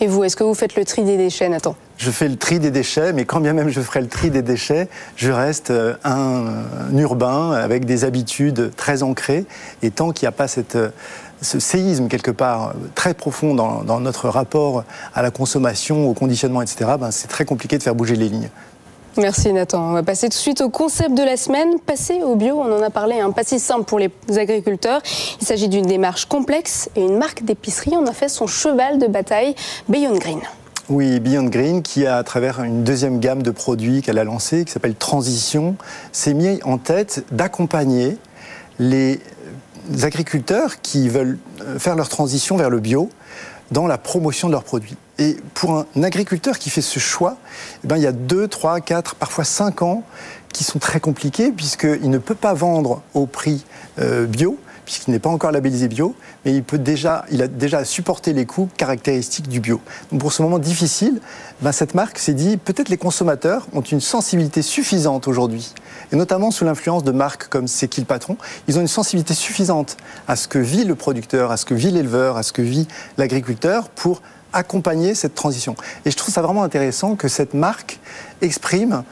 Et 0.00 0.06
vous, 0.06 0.22
est-ce 0.22 0.36
que 0.36 0.44
vous 0.44 0.54
faites 0.54 0.76
le 0.76 0.84
tri 0.84 1.02
des 1.02 1.16
déchets, 1.16 1.48
Nathan? 1.48 1.74
Je 1.96 2.10
fais 2.10 2.28
le 2.28 2.36
tri 2.36 2.60
des 2.60 2.70
déchets, 2.70 3.12
mais 3.12 3.24
quand 3.24 3.40
bien 3.40 3.52
même 3.52 3.68
je 3.68 3.80
ferai 3.80 4.00
le 4.00 4.08
tri 4.08 4.30
des 4.30 4.42
déchets, 4.42 4.88
je 5.16 5.32
reste 5.32 5.70
euh, 5.70 5.94
un, 6.04 6.44
un 6.90 6.98
urbain 6.98 7.52
avec 7.52 7.84
des 7.84 8.04
habitudes 8.04 8.70
très 8.76 9.02
ancrées. 9.02 9.46
Et 9.82 9.90
tant 9.90 10.12
qu'il 10.12 10.26
n'y 10.26 10.28
a 10.28 10.32
pas 10.32 10.46
cette 10.48 10.76
ce 11.44 11.60
séisme 11.60 12.08
quelque 12.08 12.30
part 12.30 12.74
très 12.94 13.14
profond 13.14 13.54
dans, 13.54 14.00
notre 14.00 14.28
rapport 14.28 14.84
à 15.14 15.22
la 15.22 15.30
consommation, 15.30 16.08
au 16.08 16.14
conditionnement, 16.14 16.62
etc., 16.62 16.92
ben, 16.98 17.10
c'est 17.10 17.28
très 17.28 17.44
compliqué 17.44 17.78
de 17.78 17.82
faire 17.82 17.94
bouger 17.94 18.16
les 18.16 18.28
lignes. 18.28 18.50
Merci 19.16 19.52
Nathan. 19.52 19.90
On 19.90 19.92
va 19.92 20.02
passer 20.02 20.26
tout 20.26 20.36
de 20.36 20.42
suite 20.42 20.60
au 20.60 20.70
concept 20.70 21.14
de 21.14 21.22
la 21.22 21.36
semaine. 21.36 21.78
Passer 21.78 22.22
au 22.22 22.34
bio, 22.34 22.58
on 22.58 22.72
en 22.72 22.82
a 22.82 22.90
parlé, 22.90 23.20
un 23.20 23.28
hein. 23.28 23.30
pas 23.30 23.44
si 23.44 23.60
simple 23.60 23.84
pour 23.84 24.00
les 24.00 24.10
agriculteurs. 24.36 25.00
Il 25.40 25.46
s'agit 25.46 25.68
d'une 25.68 25.86
démarche 25.86 26.26
complexe 26.26 26.90
et 26.96 27.02
une 27.02 27.16
marque 27.16 27.44
d'épicerie 27.44 27.96
en 27.96 28.06
a 28.06 28.12
fait 28.12 28.28
son 28.28 28.48
cheval 28.48 28.98
de 28.98 29.06
bataille, 29.06 29.54
Beyond 29.88 30.16
Green. 30.16 30.40
Oui, 30.88 31.20
Beyond 31.20 31.44
Green, 31.44 31.82
qui 31.82 32.06
a, 32.06 32.16
à 32.16 32.24
travers 32.24 32.62
une 32.62 32.82
deuxième 32.82 33.20
gamme 33.20 33.42
de 33.42 33.52
produits 33.52 34.02
qu'elle 34.02 34.18
a 34.18 34.24
lancée, 34.24 34.64
qui 34.64 34.72
s'appelle 34.72 34.96
Transition, 34.96 35.76
s'est 36.10 36.34
mis 36.34 36.58
en 36.64 36.78
tête 36.78 37.24
d'accompagner 37.30 38.18
les 38.80 39.20
agriculteurs 40.02 40.80
qui 40.80 41.08
veulent 41.08 41.38
euh, 41.62 41.78
faire 41.78 41.96
leur 41.96 42.08
transition 42.08 42.56
vers 42.56 42.70
le 42.70 42.80
bio 42.80 43.10
dans 43.70 43.86
la 43.86 43.98
promotion 43.98 44.48
de 44.48 44.52
leurs 44.52 44.64
produits. 44.64 44.96
Et 45.18 45.36
pour 45.54 45.86
un 45.96 46.02
agriculteur 46.02 46.58
qui 46.58 46.70
fait 46.70 46.82
ce 46.82 46.98
choix, 46.98 47.36
eh 47.82 47.86
ben, 47.86 47.96
il 47.96 48.02
y 48.02 48.06
a 48.06 48.12
2, 48.12 48.48
3, 48.48 48.80
4, 48.80 49.14
parfois 49.14 49.44
5 49.44 49.82
ans 49.82 50.02
qui 50.52 50.64
sont 50.64 50.78
très 50.78 51.00
compliqués 51.00 51.50
puisqu'il 51.50 52.10
ne 52.10 52.18
peut 52.18 52.34
pas 52.34 52.54
vendre 52.54 53.02
au 53.14 53.26
prix 53.26 53.64
euh, 53.98 54.26
bio 54.26 54.58
puisqu'il 54.84 55.10
n'est 55.10 55.18
pas 55.18 55.30
encore 55.30 55.50
labellisé 55.50 55.88
bio, 55.88 56.14
mais 56.44 56.54
il, 56.54 56.62
peut 56.62 56.78
déjà, 56.78 57.24
il 57.30 57.42
a 57.42 57.48
déjà 57.48 57.84
supporté 57.84 58.32
les 58.32 58.46
coûts 58.46 58.68
caractéristiques 58.76 59.48
du 59.48 59.60
bio. 59.60 59.80
Donc 60.10 60.20
pour 60.20 60.32
ce 60.32 60.42
moment 60.42 60.58
difficile, 60.58 61.20
ben 61.60 61.72
cette 61.72 61.94
marque 61.94 62.18
s'est 62.18 62.34
dit 62.34 62.56
peut-être 62.56 62.88
les 62.88 62.96
consommateurs 62.96 63.66
ont 63.72 63.80
une 63.80 64.00
sensibilité 64.00 64.62
suffisante 64.62 65.28
aujourd'hui, 65.28 65.72
et 66.12 66.16
notamment 66.16 66.50
sous 66.50 66.64
l'influence 66.64 67.04
de 67.04 67.12
marques 67.12 67.48
comme 67.48 67.68
C'est 67.68 67.88
qui 67.88 68.00
le 68.00 68.06
patron, 68.06 68.36
ils 68.68 68.78
ont 68.78 68.80
une 68.80 68.88
sensibilité 68.88 69.34
suffisante 69.34 69.96
à 70.28 70.36
ce 70.36 70.48
que 70.48 70.58
vit 70.58 70.84
le 70.84 70.94
producteur, 70.94 71.50
à 71.50 71.56
ce 71.56 71.64
que 71.64 71.74
vit 71.74 71.90
l'éleveur, 71.90 72.36
à 72.36 72.42
ce 72.42 72.52
que 72.52 72.62
vit 72.62 72.86
l'agriculteur 73.18 73.88
pour 73.88 74.22
accompagner 74.52 75.14
cette 75.14 75.34
transition. 75.34 75.74
Et 76.04 76.10
je 76.10 76.16
trouve 76.16 76.32
ça 76.32 76.40
vraiment 76.42 76.62
intéressant 76.62 77.16
que 77.16 77.28
cette 77.28 77.54
marque 77.54 77.98
exprime 78.40 79.02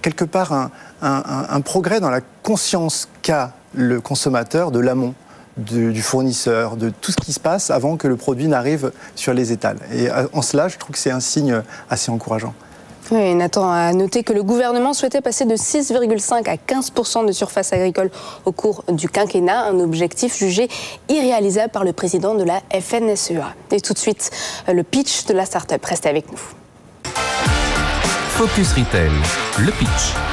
quelque 0.00 0.24
part 0.24 0.52
un, 0.52 0.70
un, 1.00 1.60
progrès 1.60 2.00
dans 2.00 2.10
la 2.10 2.20
conscience 2.42 3.08
qu'a 3.22 3.52
le 3.74 4.00
consommateur 4.00 4.70
de 4.70 4.78
l'amont. 4.78 5.14
Du, 5.58 6.00
fournisseur, 6.00 6.78
de 6.78 6.88
tout 6.88 7.12
ce 7.12 7.18
qui 7.18 7.34
se 7.34 7.38
passe 7.38 7.70
avant 7.70 7.98
que 7.98 8.08
le 8.08 8.16
produit 8.16 8.48
n'arrive 8.48 8.90
sur 9.14 9.34
les 9.34 9.52
étals. 9.52 9.76
Et 9.92 10.08
euh, 10.08 10.26
en 10.32 10.40
cela, 10.40 10.68
je 10.68 10.78
trouve 10.78 10.92
que 10.92 10.98
c'est 10.98 11.10
un 11.10 11.20
signe 11.20 11.60
assez 11.90 12.10
encourageant. 12.10 12.54
Oui, 13.10 13.34
Nathan 13.34 13.70
a 13.70 13.92
noté 13.92 14.22
que 14.22 14.32
le 14.32 14.42
gouvernement 14.42 14.94
souhaitait 14.94 15.20
passer 15.20 15.44
de 15.44 15.54
6,5 15.54 16.48
à 16.48 16.54
15% 16.54 17.26
de 17.26 17.32
surface 17.32 17.74
agricole 17.74 18.10
au 18.46 18.52
cours 18.52 18.84
du 18.88 19.10
quinquennat, 19.10 19.66
un 19.66 19.80
objectif 19.80 20.38
jugé 20.38 20.68
irréalisable 21.10 21.70
par 21.70 21.84
le 21.84 21.92
président 21.92 22.34
de 22.34 22.44
la 22.44 22.62
FNSEA. 22.72 23.54
Et 23.70 23.80
tout 23.80 23.92
de 23.92 23.98
suite, 23.98 24.30
le 24.66 24.82
pitch 24.82 25.26
de 25.26 25.34
la 25.34 25.44
start-up. 25.44 25.84
Restez 25.84 26.08
avec 26.08 26.32
nous. 26.32 26.40
Focus 28.30 28.72
Retail, 28.72 29.10
le 29.58 29.72
pitch. 29.72 30.31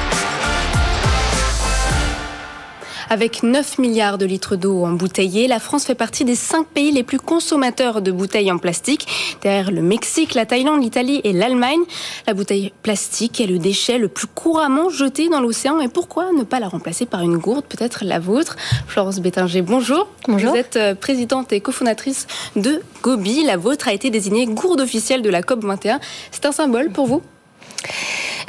Avec 3.12 3.42
9 3.42 3.78
milliards 3.78 4.18
de 4.18 4.24
litres 4.24 4.54
d'eau 4.54 4.84
embouteillée, 4.84 5.48
la 5.48 5.58
France 5.58 5.84
fait 5.84 5.96
partie 5.96 6.24
des 6.24 6.36
5 6.36 6.64
pays 6.68 6.92
les 6.92 7.02
plus 7.02 7.18
consommateurs 7.18 8.02
de 8.02 8.12
bouteilles 8.12 8.52
en 8.52 8.58
plastique, 8.58 9.08
derrière 9.42 9.72
le 9.72 9.82
Mexique, 9.82 10.34
la 10.34 10.46
Thaïlande, 10.46 10.80
l'Italie 10.80 11.20
et 11.24 11.32
l'Allemagne. 11.32 11.80
La 12.28 12.34
bouteille 12.34 12.72
plastique 12.84 13.40
est 13.40 13.48
le 13.48 13.58
déchet 13.58 13.98
le 13.98 14.06
plus 14.06 14.28
couramment 14.28 14.90
jeté 14.90 15.28
dans 15.28 15.40
l'océan. 15.40 15.80
Et 15.80 15.88
pourquoi 15.88 16.30
ne 16.38 16.44
pas 16.44 16.60
la 16.60 16.68
remplacer 16.68 17.04
par 17.04 17.22
une 17.22 17.36
gourde, 17.36 17.64
peut-être 17.64 18.04
la 18.04 18.20
vôtre? 18.20 18.54
Florence 18.86 19.18
Bétinger, 19.18 19.62
bonjour. 19.62 20.06
Bonjour. 20.28 20.52
Vous 20.52 20.56
êtes 20.56 20.76
euh, 20.76 20.94
présidente 20.94 21.52
et 21.52 21.60
cofondatrice 21.60 22.28
de 22.54 22.80
Gobi. 23.02 23.42
La 23.42 23.56
vôtre 23.56 23.88
a 23.88 23.92
été 23.92 24.10
désignée 24.10 24.46
gourde 24.46 24.82
officielle 24.82 25.22
de 25.22 25.30
la 25.30 25.42
COP 25.42 25.64
21. 25.64 25.98
C'est 26.30 26.46
un 26.46 26.52
symbole 26.52 26.90
pour 26.92 27.08
vous? 27.08 27.22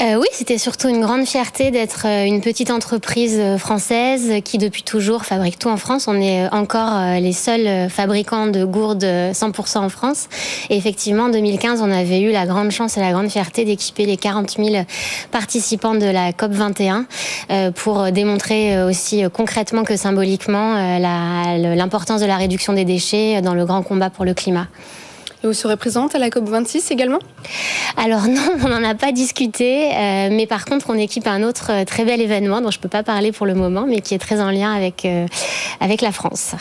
Euh, 0.01 0.15
oui, 0.15 0.25
c'était 0.31 0.57
surtout 0.57 0.87
une 0.87 1.01
grande 1.01 1.27
fierté 1.27 1.69
d'être 1.69 2.05
euh, 2.05 2.25
une 2.25 2.41
petite 2.41 2.71
entreprise 2.71 3.37
euh, 3.37 3.57
française 3.59 4.41
qui 4.43 4.57
depuis 4.57 4.81
toujours 4.81 5.25
fabrique 5.25 5.59
tout 5.59 5.67
en 5.67 5.77
France. 5.77 6.07
On 6.07 6.19
est 6.19 6.51
encore 6.51 7.19
les 7.19 7.33
seuls 7.33 7.89
fabricants 7.89 8.47
de 8.47 8.65
gourdes 8.65 9.03
100% 9.03 9.77
en 9.77 9.89
France. 9.89 10.27
Et 10.69 10.77
effectivement, 10.77 11.25
en 11.25 11.29
2015, 11.29 11.81
on 11.81 11.91
avait 11.91 12.21
eu 12.21 12.31
la 12.31 12.45
grande 12.45 12.71
chance 12.71 12.97
et 12.97 12.99
la 12.99 13.11
grande 13.11 13.29
fierté 13.29 13.63
d'équiper 13.65 14.05
les 14.05 14.17
40 14.17 14.57
000 14.57 14.85
participants 15.31 15.95
de 15.95 16.05
la 16.05 16.33
COP 16.33 16.51
21 16.51 17.05
pour 17.75 18.11
démontrer 18.11 18.81
aussi 18.83 19.23
concrètement 19.31 19.83
que 19.83 19.95
symboliquement 19.95 20.97
l'importance 20.99 22.21
de 22.21 22.25
la 22.25 22.37
réduction 22.37 22.73
des 22.73 22.85
déchets 22.85 23.41
dans 23.41 23.53
le 23.53 23.65
grand 23.65 23.83
combat 23.83 24.09
pour 24.09 24.25
le 24.25 24.33
climat. 24.33 24.67
Et 25.43 25.47
vous 25.47 25.53
serez 25.53 25.75
présente 25.75 26.13
à 26.13 26.19
la 26.19 26.29
COP26 26.29 26.93
également? 26.93 27.17
Alors 27.97 28.21
non, 28.27 28.41
on 28.63 28.69
n'en 28.69 28.83
a 28.83 28.93
pas 28.93 29.11
discuté, 29.11 29.89
euh, 29.91 30.29
mais 30.31 30.45
par 30.45 30.65
contre 30.65 30.87
on 30.89 30.93
équipe 30.93 31.25
un 31.25 31.41
autre 31.41 31.71
euh, 31.71 31.83
très 31.83 32.05
bel 32.05 32.21
événement 32.21 32.61
dont 32.61 32.69
je 32.69 32.77
ne 32.77 32.81
peux 32.81 32.89
pas 32.89 33.01
parler 33.01 33.31
pour 33.31 33.47
le 33.47 33.55
moment, 33.55 33.85
mais 33.87 34.01
qui 34.01 34.13
est 34.13 34.19
très 34.19 34.39
en 34.39 34.51
lien 34.51 34.71
avec, 34.71 35.03
euh, 35.03 35.25
avec 35.79 36.01
la 36.01 36.11
France. 36.11 36.51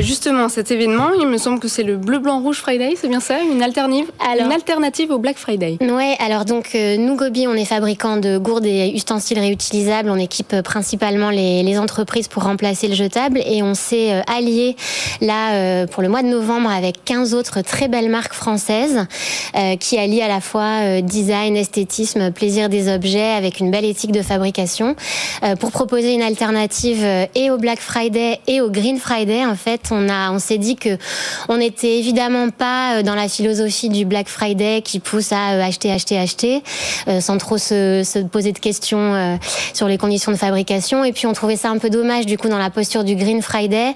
Justement, 0.00 0.48
cet 0.48 0.70
événement, 0.70 1.08
il 1.20 1.26
me 1.26 1.38
semble 1.38 1.58
que 1.58 1.66
c'est 1.66 1.82
le 1.82 1.96
Bleu 1.96 2.20
Blanc 2.20 2.40
Rouge 2.40 2.58
Friday, 2.58 2.94
c'est 2.96 3.08
bien 3.08 3.18
ça? 3.18 3.40
Une 3.42 3.64
alternative, 3.64 4.06
une 4.38 4.52
alternative 4.52 5.10
au 5.10 5.18
Black 5.18 5.36
Friday. 5.36 5.78
Oui, 5.80 6.14
alors 6.20 6.44
donc 6.44 6.74
nous 6.74 7.16
Gobi, 7.16 7.48
on 7.48 7.54
est 7.54 7.64
fabricant 7.64 8.16
de 8.16 8.38
gourdes 8.38 8.66
et 8.66 8.92
ustensiles 8.94 9.40
réutilisables, 9.40 10.08
on 10.08 10.16
équipe 10.16 10.62
principalement 10.62 11.30
les, 11.30 11.64
les 11.64 11.78
entreprises 11.78 12.28
pour 12.28 12.44
remplacer 12.44 12.86
le 12.86 12.94
jetable. 12.94 13.40
Et 13.44 13.62
on 13.62 13.74
s'est 13.74 14.22
allié 14.28 14.76
là 15.20 15.86
pour 15.88 16.02
le 16.02 16.08
mois 16.08 16.22
de 16.22 16.28
novembre 16.28 16.70
avec 16.70 17.04
15 17.04 17.34
autres 17.34 17.62
très 17.62 17.88
belles 17.88 18.08
marques 18.08 18.19
française 18.28 19.06
euh, 19.56 19.76
qui 19.76 19.98
allie 19.98 20.22
à 20.22 20.28
la 20.28 20.40
fois 20.40 20.82
euh, 20.82 21.00
design, 21.00 21.56
esthétisme, 21.56 22.30
plaisir 22.30 22.68
des 22.68 22.92
objets 22.92 23.32
avec 23.32 23.60
une 23.60 23.70
belle 23.70 23.84
éthique 23.84 24.12
de 24.12 24.22
fabrication 24.22 24.94
euh, 25.42 25.56
pour 25.56 25.70
proposer 25.72 26.14
une 26.14 26.22
alternative 26.22 27.04
et 27.34 27.50
au 27.50 27.58
Black 27.58 27.80
Friday 27.80 28.38
et 28.46 28.60
au 28.60 28.70
Green 28.70 28.98
Friday. 28.98 29.44
En 29.44 29.56
fait, 29.56 29.88
on 29.90 30.08
a, 30.08 30.30
on 30.30 30.38
s'est 30.38 30.58
dit 30.58 30.76
que 30.76 30.98
on 31.48 31.56
n'était 31.56 31.98
évidemment 31.98 32.50
pas 32.50 33.02
dans 33.02 33.14
la 33.14 33.28
philosophie 33.28 33.88
du 33.88 34.04
Black 34.04 34.28
Friday 34.28 34.82
qui 34.82 35.00
pousse 35.00 35.32
à 35.32 35.64
acheter, 35.64 35.90
acheter, 35.90 36.18
acheter, 36.18 36.62
sans 37.20 37.38
trop 37.38 37.58
se, 37.58 38.02
se, 38.04 38.18
poser 38.20 38.52
de 38.52 38.58
questions 38.58 39.38
sur 39.74 39.88
les 39.88 39.98
conditions 39.98 40.32
de 40.32 40.36
fabrication. 40.36 41.04
Et 41.04 41.12
puis 41.12 41.26
on 41.26 41.32
trouvait 41.32 41.56
ça 41.56 41.70
un 41.70 41.78
peu 41.78 41.90
dommage 41.90 42.26
du 42.26 42.38
coup 42.38 42.48
dans 42.48 42.58
la 42.58 42.70
posture 42.70 43.04
du 43.04 43.16
Green 43.16 43.42
Friday 43.42 43.94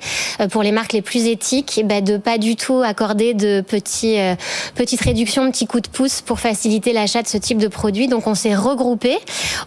pour 0.50 0.62
les 0.62 0.72
marques 0.72 0.92
les 0.92 1.02
plus 1.02 1.26
éthiques, 1.26 1.80
bah, 1.84 2.00
de 2.00 2.16
pas 2.16 2.38
du 2.38 2.56
tout 2.56 2.82
accorder 2.82 3.34
de 3.34 3.60
petits 3.60 4.13
euh, 4.20 4.34
petite 4.74 5.00
réduction, 5.00 5.50
petit 5.50 5.66
coup 5.66 5.80
de 5.80 5.88
pouce 5.88 6.20
pour 6.20 6.40
faciliter 6.40 6.92
l'achat 6.92 7.22
de 7.22 7.28
ce 7.28 7.38
type 7.38 7.58
de 7.58 7.68
produit. 7.68 8.08
Donc 8.08 8.26
on 8.26 8.34
s'est 8.34 8.54
regroupé 8.54 9.18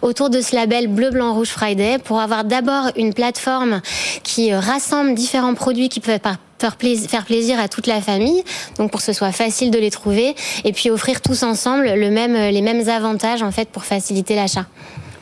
autour 0.02 0.30
de 0.30 0.40
ce 0.40 0.54
label 0.54 0.88
bleu, 0.88 1.10
blanc, 1.10 1.34
rouge 1.34 1.48
Friday 1.48 1.98
pour 1.98 2.20
avoir 2.20 2.44
d'abord 2.44 2.90
une 2.96 3.14
plateforme 3.14 3.80
qui 4.22 4.52
euh, 4.52 4.60
rassemble 4.60 5.14
différents 5.14 5.54
produits 5.54 5.88
qui 5.88 6.00
peuvent 6.00 6.20
faire 6.58 6.76
plaisir, 7.24 7.60
à 7.60 7.68
toute 7.68 7.86
la 7.86 8.00
famille, 8.00 8.42
donc 8.78 8.90
pour 8.90 9.00
que 9.00 9.06
ce 9.06 9.12
soit 9.12 9.32
facile 9.32 9.70
de 9.70 9.78
les 9.78 9.90
trouver, 9.90 10.34
et 10.64 10.72
puis 10.72 10.90
offrir 10.90 11.20
tous 11.20 11.44
ensemble 11.44 11.92
le 11.92 12.10
même, 12.10 12.34
les 12.34 12.62
mêmes 12.62 12.88
avantages 12.88 13.42
en 13.42 13.52
fait 13.52 13.68
pour 13.68 13.84
faciliter 13.84 14.34
l'achat. 14.34 14.66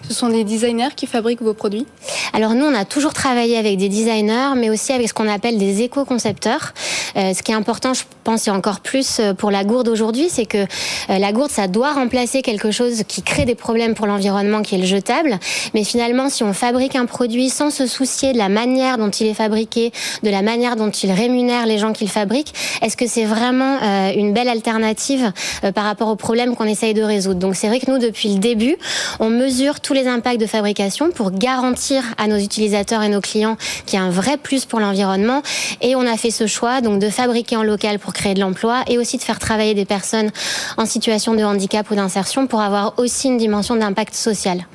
Ce 0.08 0.14
sont 0.14 0.28
des 0.28 0.44
designers 0.44 0.94
qui 0.94 1.06
fabriquent 1.06 1.42
vos 1.42 1.54
produits 1.54 1.84
Alors 2.32 2.54
nous, 2.54 2.64
on 2.64 2.74
a 2.74 2.84
toujours 2.84 3.12
travaillé 3.12 3.56
avec 3.56 3.76
des 3.76 3.88
designers, 3.88 4.50
mais 4.56 4.70
aussi 4.70 4.92
avec 4.92 5.08
ce 5.08 5.14
qu'on 5.14 5.28
appelle 5.28 5.58
des 5.58 5.82
éco-concepteurs. 5.82 6.74
Euh, 7.16 7.34
ce 7.34 7.42
qui 7.42 7.50
est 7.50 7.56
important, 7.56 7.92
je 7.92 8.02
pense, 8.22 8.46
et 8.46 8.50
encore 8.50 8.80
plus 8.80 9.18
euh, 9.18 9.34
pour 9.34 9.50
la 9.50 9.64
gourde 9.64 9.88
aujourd'hui, 9.88 10.28
c'est 10.28 10.46
que 10.46 10.58
euh, 10.58 11.18
la 11.18 11.32
gourde, 11.32 11.50
ça 11.50 11.66
doit 11.66 11.92
remplacer 11.92 12.42
quelque 12.42 12.70
chose 12.70 13.02
qui 13.08 13.22
crée 13.22 13.46
des 13.46 13.54
problèmes 13.56 13.94
pour 13.94 14.06
l'environnement, 14.06 14.62
qui 14.62 14.76
est 14.76 14.78
le 14.78 14.86
jetable. 14.86 15.38
Mais 15.74 15.82
finalement, 15.82 16.28
si 16.28 16.44
on 16.44 16.52
fabrique 16.52 16.94
un 16.94 17.06
produit 17.06 17.50
sans 17.50 17.70
se 17.70 17.86
soucier 17.86 18.32
de 18.32 18.38
la 18.38 18.48
manière 18.48 18.98
dont 18.98 19.10
il 19.10 19.26
est 19.26 19.34
fabriqué, 19.34 19.92
de 20.22 20.30
la 20.30 20.42
manière 20.42 20.76
dont 20.76 20.90
il 20.90 21.10
rémunère 21.10 21.66
les 21.66 21.78
gens 21.78 21.92
qui 21.92 22.04
le 22.04 22.10
fabriquent, 22.10 22.52
est-ce 22.82 22.96
que 22.96 23.08
c'est 23.08 23.24
vraiment 23.24 23.78
une 24.14 24.32
belle 24.32 24.48
alternative 24.48 25.32
par 25.74 25.84
rapport 25.84 26.08
aux 26.08 26.16
problèmes 26.16 26.54
qu'on 26.54 26.64
essaye 26.64 26.94
de 26.94 27.02
résoudre? 27.02 27.40
Donc 27.40 27.56
c'est 27.56 27.68
vrai 27.68 27.80
que 27.80 27.90
nous, 27.90 27.98
depuis 27.98 28.28
le 28.34 28.38
début, 28.38 28.76
on 29.20 29.30
mesure 29.30 29.80
tous 29.80 29.94
les 29.96 30.06
impacts 30.06 30.40
de 30.40 30.46
fabrication 30.46 31.10
pour 31.10 31.32
garantir 31.32 32.04
à 32.18 32.28
nos 32.28 32.36
utilisateurs 32.36 33.02
et 33.02 33.08
nos 33.08 33.20
clients 33.20 33.56
qu'il 33.86 33.98
y 33.98 34.02
a 34.02 34.04
un 34.04 34.10
vrai 34.10 34.36
plus 34.36 34.64
pour 34.64 34.78
l'environnement. 34.78 35.42
Et 35.80 35.96
on 35.96 36.06
a 36.06 36.16
fait 36.16 36.30
ce 36.30 36.46
choix 36.46 36.80
donc 36.80 37.00
de 37.00 37.08
fabriquer 37.08 37.56
en 37.56 37.62
local 37.62 37.98
pour 37.98 38.12
créer 38.12 38.34
de 38.34 38.40
l'emploi 38.40 38.82
et 38.88 38.98
aussi 38.98 39.16
de 39.16 39.22
faire 39.22 39.38
travailler 39.38 39.74
des 39.74 39.86
personnes 39.86 40.30
en 40.76 40.86
situation 40.86 41.34
de 41.34 41.42
handicap 41.42 41.90
ou 41.90 41.94
d'insertion 41.94 42.46
pour 42.46 42.60
avoir 42.60 42.94
aussi 42.98 43.28
une 43.28 43.38
dimension 43.38 43.74
d'impact 43.74 44.14
social. 44.14 44.66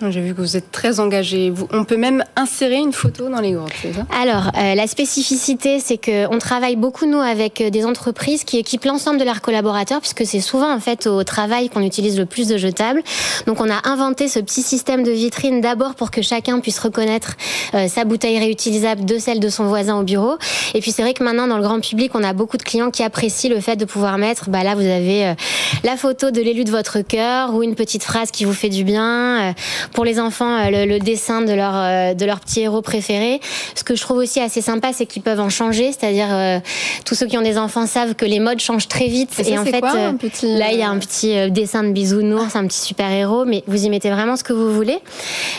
J'ai 0.00 0.20
vu 0.20 0.32
que 0.32 0.40
vous 0.40 0.56
êtes 0.56 0.70
très 0.70 1.00
engagé. 1.00 1.52
On 1.72 1.82
peut 1.82 1.96
même 1.96 2.22
insérer 2.36 2.76
une 2.76 2.92
photo 2.92 3.28
dans 3.28 3.40
les 3.40 3.52
gourdes, 3.52 3.72
c'est 3.82 3.92
ça? 3.92 4.06
Alors, 4.16 4.52
euh, 4.56 4.76
la 4.76 4.86
spécificité, 4.86 5.80
c'est 5.80 5.98
qu'on 5.98 6.38
travaille 6.38 6.76
beaucoup, 6.76 7.06
nous, 7.06 7.18
avec 7.18 7.60
euh, 7.60 7.70
des 7.70 7.84
entreprises 7.84 8.44
qui 8.44 8.58
équipent 8.58 8.84
l'ensemble 8.84 9.18
de 9.18 9.24
leurs 9.24 9.40
collaborateurs, 9.40 10.00
puisque 10.00 10.24
c'est 10.24 10.40
souvent, 10.40 10.72
en 10.72 10.78
fait, 10.78 11.08
au 11.08 11.24
travail 11.24 11.68
qu'on 11.68 11.82
utilise 11.82 12.16
le 12.16 12.26
plus 12.26 12.46
de 12.46 12.56
jetables. 12.56 13.02
Donc, 13.46 13.60
on 13.60 13.68
a 13.68 13.88
inventé 13.88 14.28
ce 14.28 14.38
petit 14.38 14.62
système 14.62 15.02
de 15.02 15.10
vitrine 15.10 15.60
d'abord 15.60 15.96
pour 15.96 16.12
que 16.12 16.22
chacun 16.22 16.60
puisse 16.60 16.78
reconnaître 16.78 17.32
euh, 17.74 17.88
sa 17.88 18.04
bouteille 18.04 18.38
réutilisable 18.38 19.04
de 19.04 19.18
celle 19.18 19.40
de 19.40 19.48
son 19.48 19.64
voisin 19.64 19.98
au 19.98 20.04
bureau. 20.04 20.36
Et 20.74 20.80
puis, 20.80 20.92
c'est 20.92 21.02
vrai 21.02 21.12
que 21.12 21.24
maintenant, 21.24 21.48
dans 21.48 21.56
le 21.56 21.62
grand 21.64 21.80
public, 21.80 22.12
on 22.14 22.22
a 22.22 22.32
beaucoup 22.34 22.56
de 22.56 22.62
clients 22.62 22.92
qui 22.92 23.02
apprécient 23.02 23.50
le 23.50 23.60
fait 23.60 23.74
de 23.74 23.84
pouvoir 23.84 24.16
mettre, 24.16 24.48
bah 24.48 24.62
là, 24.62 24.76
vous 24.76 24.86
avez 24.86 25.34
la 25.82 25.96
photo 25.96 26.30
de 26.30 26.40
l'élu 26.40 26.62
de 26.62 26.70
votre 26.70 27.00
cœur 27.00 27.52
ou 27.52 27.64
une 27.64 27.74
petite 27.74 28.04
phrase 28.04 28.30
qui 28.30 28.44
vous 28.44 28.52
fait 28.52 28.68
du 28.68 28.84
bien 28.84 29.54
pour 29.92 30.04
les 30.04 30.20
enfants 30.20 30.56
euh, 30.58 30.86
le, 30.86 30.98
dessin 30.98 31.42
de 31.42 31.52
leur 31.52 31.72
euh, 31.74 32.14
de 32.14 32.24
leur 32.24 32.40
petit 32.40 32.60
héros 32.60 32.82
préféré. 32.82 33.40
Ce 33.74 33.84
que 33.84 33.94
je 33.94 34.02
trouve 34.02 34.18
aussi 34.18 34.40
assez 34.40 34.60
sympa, 34.60 34.92
c'est 34.92 35.06
qu'ils 35.06 35.22
peuvent 35.22 35.40
en 35.40 35.48
changer, 35.48 35.92
c'est-à-dire 35.92 36.28
euh, 36.30 36.58
tous 37.04 37.14
ceux 37.14 37.26
qui 37.26 37.38
ont 37.38 37.42
des 37.42 37.58
enfants 37.58 37.86
savent 37.86 38.14
que 38.14 38.24
les 38.24 38.40
modes 38.40 38.60
changent 38.60 38.88
très 38.88 39.06
vite. 39.06 39.30
Et, 39.46 39.58
en 39.58 39.64
fait, 39.64 39.80
là 39.80 40.72
il 40.72 40.78
y 40.78 40.82
a 40.82 40.88
un 40.88 40.98
petit 40.98 41.50
dessin 41.50 41.82
de 41.84 41.90
bisounours, 41.90 42.56
un 42.56 42.66
petit 42.66 42.80
super 42.80 43.10
héros, 43.10 43.44
mais 43.44 43.62
vous 43.66 43.84
y 43.84 43.90
mettez 43.90 44.10
vraiment 44.10 44.36
ce 44.36 44.44
que 44.44 44.52
vous 44.52 44.72
voulez, 44.72 44.98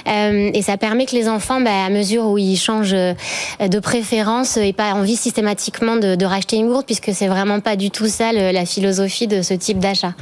et 0.06 0.62
ça 0.62 0.78
permet 0.78 1.06
que 1.06 1.16
les 1.16 1.28
enfants, 1.28 1.62
bah, 1.62 1.86
à 1.86 1.90
mesure 1.90 2.26
où 2.26 2.38
ils 2.38 2.58
changent 2.58 2.92
de 2.92 3.80
préférence, 3.80 4.58
et 4.58 4.74
pas 4.74 4.94
envie 4.94 5.16
systématiquement 5.16 5.96
de, 5.96 6.16
de 6.16 6.26
racheter 6.26 6.58
une 6.58 6.68
gourde, 6.68 6.86
puisque 6.86 7.12
c'est 7.14 7.28
vraiment 7.28 7.60
pas 7.60 7.76
du 7.76 7.92
tout 7.92 8.08
ça 8.08 8.32
la 8.32 8.66
philosophie 8.66 9.28
de 9.28 9.42
ce 9.42 9.54
type 9.54 9.80
d'achat. 9.80 10.14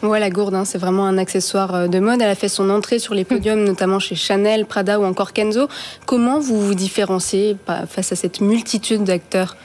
Ouais, 0.00 0.20
la 0.20 0.30
gourde, 0.30 0.54
hein, 0.54 0.64
c'est 0.64 0.78
vraiment 0.78 1.06
un 1.06 1.18
accessoire 1.18 1.74
euh, 1.74 1.86
de 1.88 1.98
mode. 1.98 2.22
Elle 2.22 2.30
a 2.30 2.36
fait 2.36 2.48
son 2.48 2.70
entrée 2.70 3.00
sur 3.00 3.14
les 3.14 3.24
podiums, 3.24 3.64
notamment 3.64 3.98
chez 3.98 4.14
Chanel, 4.14 4.64
Prada 4.64 5.00
ou 5.00 5.04
encore 5.04 5.32
Kenzo. 5.32 5.68
Comment 6.06 6.38
vous 6.38 6.60
vous 6.60 6.74
différenciez 6.74 7.56
face 7.88 8.12
à 8.12 8.16
cette 8.16 8.40
multitude 8.40 9.02
d'acteurs? 9.02 9.56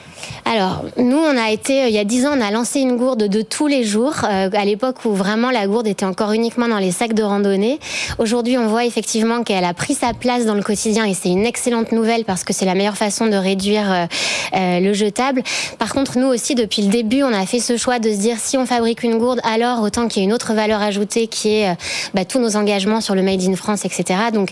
Alors, 0.45 0.83
nous, 0.97 1.17
on 1.17 1.37
a 1.37 1.51
été, 1.51 1.83
euh, 1.83 1.87
il 1.87 1.93
y 1.93 1.97
a 1.97 2.03
dix 2.03 2.25
ans, 2.25 2.31
on 2.37 2.41
a 2.41 2.51
lancé 2.51 2.79
une 2.79 2.97
gourde 2.97 3.23
de 3.23 3.41
tous 3.41 3.67
les 3.67 3.83
jours, 3.83 4.13
euh, 4.23 4.49
à 4.53 4.65
l'époque 4.65 5.05
où 5.05 5.13
vraiment 5.13 5.51
la 5.51 5.65
gourde 5.67 5.87
était 5.87 6.05
encore 6.05 6.31
uniquement 6.33 6.67
dans 6.67 6.77
les 6.77 6.91
sacs 6.91 7.13
de 7.13 7.23
randonnée. 7.23 7.79
Aujourd'hui, 8.19 8.57
on 8.57 8.67
voit 8.67 8.85
effectivement 8.85 9.43
qu'elle 9.43 9.63
a 9.63 9.73
pris 9.73 9.95
sa 9.95 10.13
place 10.13 10.45
dans 10.45 10.53
le 10.53 10.61
quotidien 10.61 11.05
et 11.05 11.13
c'est 11.13 11.29
une 11.29 11.45
excellente 11.45 11.91
nouvelle 11.91 12.25
parce 12.25 12.43
que 12.43 12.53
c'est 12.53 12.65
la 12.65 12.75
meilleure 12.75 12.97
façon 12.97 13.27
de 13.27 13.35
réduire 13.35 14.07
euh, 14.53 14.79
le 14.79 14.93
jetable. 14.93 15.43
Par 15.79 15.93
contre, 15.93 16.19
nous 16.19 16.27
aussi, 16.27 16.55
depuis 16.55 16.83
le 16.83 16.89
début, 16.89 17.23
on 17.23 17.33
a 17.33 17.45
fait 17.45 17.59
ce 17.59 17.77
choix 17.77 17.99
de 17.99 18.11
se 18.11 18.17
dire 18.17 18.37
si 18.37 18.57
on 18.57 18.65
fabrique 18.65 19.03
une 19.03 19.17
gourde, 19.17 19.39
alors 19.43 19.81
autant 19.81 20.07
qu'il 20.07 20.21
y 20.21 20.25
ait 20.25 20.27
une 20.27 20.33
autre 20.33 20.53
valeur 20.53 20.81
ajoutée 20.81 21.27
qui 21.27 21.55
est 21.55 21.75
bah, 22.13 22.25
tous 22.25 22.39
nos 22.39 22.57
engagements 22.57 23.01
sur 23.01 23.15
le 23.15 23.23
Made 23.23 23.41
in 23.41 23.55
France, 23.55 23.85
etc. 23.85 24.19
Donc, 24.33 24.49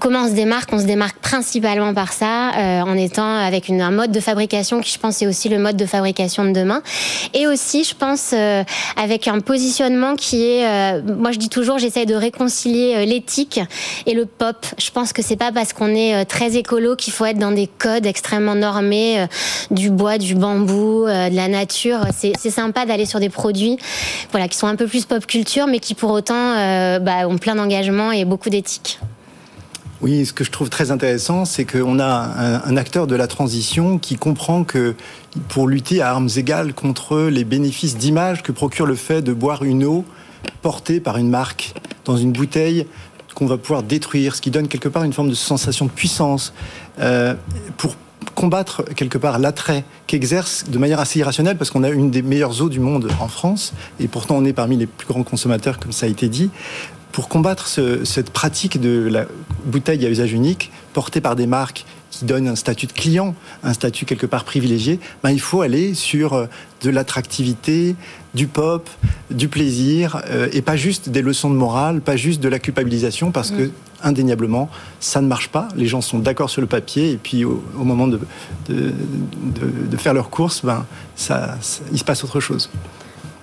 comment 0.00 0.20
on 0.24 0.28
se 0.28 0.34
démarque? 0.34 0.70
On 0.72 0.78
se 0.78 0.86
démarque 0.86 1.18
principalement 1.18 1.92
par 1.92 2.12
ça, 2.12 2.52
en 2.86 2.96
étant 2.96 3.36
avec 3.36 3.68
un 3.68 3.90
mode 3.90 4.12
de 4.12 4.20
fabrication 4.20 4.71
qui, 4.80 4.92
je 4.92 4.98
pense, 4.98 5.22
est 5.22 5.26
aussi 5.26 5.48
le 5.48 5.58
mode 5.58 5.76
de 5.76 5.86
fabrication 5.86 6.44
de 6.44 6.52
demain. 6.52 6.82
Et 7.34 7.46
aussi, 7.46 7.84
je 7.84 7.94
pense, 7.94 8.30
euh, 8.32 8.64
avec 8.96 9.28
un 9.28 9.40
positionnement 9.40 10.16
qui 10.16 10.44
est, 10.44 10.66
euh, 10.66 11.02
moi 11.02 11.32
je 11.32 11.38
dis 11.38 11.48
toujours, 11.48 11.78
j'essaye 11.78 12.06
de 12.06 12.14
réconcilier 12.14 12.94
euh, 12.96 13.04
l'éthique 13.04 13.60
et 14.06 14.14
le 14.14 14.26
pop. 14.26 14.66
Je 14.78 14.90
pense 14.90 15.12
que 15.12 15.22
c'est 15.22 15.36
pas 15.36 15.52
parce 15.52 15.72
qu'on 15.72 15.94
est 15.94 16.24
très 16.24 16.56
écolo 16.56 16.96
qu'il 16.96 17.12
faut 17.12 17.24
être 17.24 17.38
dans 17.38 17.52
des 17.52 17.66
codes 17.66 18.06
extrêmement 18.06 18.54
normés, 18.54 19.26
du 19.70 19.90
bois, 19.90 20.18
du 20.18 20.34
bambou, 20.34 21.06
de 21.06 21.34
la 21.34 21.48
nature. 21.48 22.00
C'est 22.16 22.50
sympa 22.50 22.86
d'aller 22.86 23.06
sur 23.06 23.20
des 23.20 23.28
produits, 23.28 23.78
voilà, 24.30 24.48
qui 24.48 24.56
sont 24.56 24.66
un 24.66 24.76
peu 24.76 24.86
plus 24.86 25.04
pop 25.04 25.26
culture, 25.26 25.66
mais 25.66 25.78
qui 25.78 25.94
pour 25.94 26.10
autant 26.10 26.54
bah, 27.00 27.28
ont 27.28 27.38
plein 27.38 27.54
d'engagement 27.54 28.12
et 28.12 28.24
beaucoup 28.24 28.50
d'éthique. 28.50 28.98
Oui, 30.02 30.26
ce 30.26 30.32
que 30.32 30.42
je 30.42 30.50
trouve 30.50 30.68
très 30.68 30.90
intéressant, 30.90 31.44
c'est 31.44 31.64
qu'on 31.64 32.00
a 32.00 32.60
un, 32.66 32.76
acteur 32.76 33.06
de 33.06 33.14
la 33.14 33.28
transition 33.28 33.98
qui 33.98 34.16
comprend 34.16 34.64
que 34.64 34.96
pour 35.48 35.68
lutter 35.68 36.02
à 36.02 36.10
armes 36.10 36.28
égales 36.36 36.74
contre 36.74 37.20
les 37.20 37.44
bénéfices 37.44 37.96
d'image 37.96 38.42
que 38.42 38.50
procure 38.50 38.84
le 38.84 38.96
fait 38.96 39.22
de 39.22 39.32
boire 39.32 39.62
une 39.62 39.84
eau 39.84 40.04
portée 40.60 40.98
par 40.98 41.18
une 41.18 41.30
marque 41.30 41.72
dans 42.04 42.16
une 42.16 42.32
bouteille 42.32 42.88
qu'on 43.36 43.46
va 43.46 43.58
pouvoir 43.58 43.84
détruire, 43.84 44.34
ce 44.34 44.40
qui 44.40 44.50
donne 44.50 44.66
quelque 44.66 44.88
part 44.88 45.04
une 45.04 45.12
forme 45.12 45.30
de 45.30 45.34
sensation 45.34 45.86
de 45.86 45.90
puissance, 45.92 46.52
euh, 46.98 47.34
pour 47.76 47.94
combattre 48.34 48.82
quelque 48.96 49.18
part 49.18 49.38
l'attrait 49.38 49.84
qu'exerce 50.08 50.64
de 50.68 50.78
manière 50.78 50.98
assez 50.98 51.20
irrationnelle, 51.20 51.56
parce 51.56 51.70
qu'on 51.70 51.84
a 51.84 51.90
une 51.90 52.10
des 52.10 52.22
meilleures 52.22 52.60
eaux 52.60 52.68
du 52.68 52.80
monde 52.80 53.08
en 53.20 53.28
France, 53.28 53.72
et 54.00 54.08
pourtant 54.08 54.34
on 54.36 54.44
est 54.44 54.52
parmi 54.52 54.76
les 54.76 54.86
plus 54.86 55.06
grands 55.06 55.22
consommateurs, 55.22 55.78
comme 55.78 55.92
ça 55.92 56.06
a 56.06 56.08
été 56.08 56.28
dit, 56.28 56.50
pour 57.12 57.28
combattre 57.28 57.68
cette 57.68 58.30
pratique 58.30 58.80
de 58.80 59.08
la 59.10 59.26
bouteille 59.66 60.04
à 60.04 60.10
usage 60.10 60.32
unique 60.32 60.72
portée 60.92 61.20
par 61.20 61.36
des 61.36 61.46
marques 61.46 61.84
qui 62.10 62.24
donnent 62.26 62.48
un 62.48 62.56
statut 62.56 62.86
de 62.86 62.92
client, 62.92 63.34
un 63.62 63.72
statut 63.72 64.04
quelque 64.04 64.26
part 64.26 64.44
privilégié, 64.44 65.00
ben 65.22 65.30
il 65.30 65.40
faut 65.40 65.62
aller 65.62 65.94
sur 65.94 66.34
euh, 66.34 66.46
de 66.82 66.90
l'attractivité, 66.90 67.96
du 68.34 68.46
pop, 68.46 68.88
du 69.30 69.48
plaisir, 69.48 70.20
euh, 70.26 70.48
et 70.52 70.60
pas 70.60 70.76
juste 70.76 71.08
des 71.08 71.22
leçons 71.22 71.48
de 71.48 71.54
morale, 71.54 72.02
pas 72.02 72.16
juste 72.16 72.40
de 72.40 72.48
la 72.48 72.58
culpabilisation, 72.58 73.30
parce 73.32 73.50
que 73.50 73.70
indéniablement, 74.02 74.68
ça 75.00 75.22
ne 75.22 75.26
marche 75.26 75.48
pas. 75.48 75.68
Les 75.74 75.86
gens 75.86 76.02
sont 76.02 76.18
d'accord 76.18 76.50
sur 76.50 76.60
le 76.60 76.66
papier, 76.66 77.12
et 77.12 77.16
puis 77.16 77.44
au, 77.44 77.62
moment 77.78 78.08
de, 78.08 78.20
de, 78.68 78.92
de, 79.90 79.96
faire 79.96 80.12
leurs 80.12 80.28
courses, 80.28 80.62
ben, 80.64 80.84
ça, 81.16 81.56
il 81.92 81.98
se 81.98 82.04
passe 82.04 82.24
autre 82.24 82.40
chose. 82.40 82.68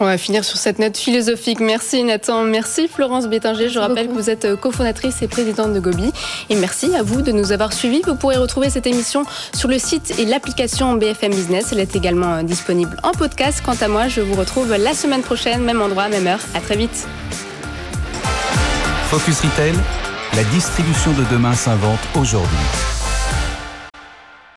On 0.01 0.05
va 0.05 0.17
finir 0.17 0.45
sur 0.45 0.57
cette 0.57 0.79
note 0.79 0.95
philosophique. 0.95 1.59
Merci 1.59 2.03
Nathan, 2.03 2.43
merci 2.43 2.87
Florence 2.87 3.27
Bétinger. 3.27 3.67
Je 3.67 3.79
rappelle 3.79 4.07
que 4.07 4.13
vous 4.13 4.29
êtes 4.29 4.45
euh, 4.45 4.55
cofondatrice 4.55 5.21
et 5.21 5.27
présidente 5.27 5.73
de 5.73 5.79
Gobi. 5.81 6.13
Et 6.49 6.55
merci 6.55 6.95
à 6.95 7.03
vous 7.03 7.21
de 7.21 7.33
nous 7.33 7.51
avoir 7.51 7.73
suivis. 7.73 8.01
Vous 8.05 8.15
pourrez 8.15 8.37
retrouver 8.37 8.69
cette 8.69 8.87
émission 8.87 9.23
sur 9.53 9.67
le 9.67 9.77
site 9.77 10.17
et 10.17 10.25
l'application 10.25 10.93
BFM 10.93 11.31
Business. 11.31 11.73
Elle 11.73 11.79
est 11.79 11.97
également 11.97 12.35
euh, 12.35 12.43
disponible 12.43 12.95
en 13.03 13.11
podcast. 13.11 13.61
Quant 13.65 13.75
à 13.81 13.89
moi, 13.89 14.07
je 14.07 14.21
vous 14.21 14.35
retrouve 14.35 14.73
la 14.73 14.93
semaine 14.93 15.21
prochaine, 15.21 15.63
même 15.63 15.81
endroit, 15.81 16.07
même 16.07 16.27
heure. 16.27 16.39
À 16.53 16.61
très 16.61 16.77
vite. 16.77 17.05
Focus 19.09 19.41
Retail, 19.41 19.73
la 20.33 20.43
distribution 20.45 21.11
de 21.11 21.25
demain 21.29 21.53
s'invente 21.53 21.99
aujourd'hui. 22.15 22.98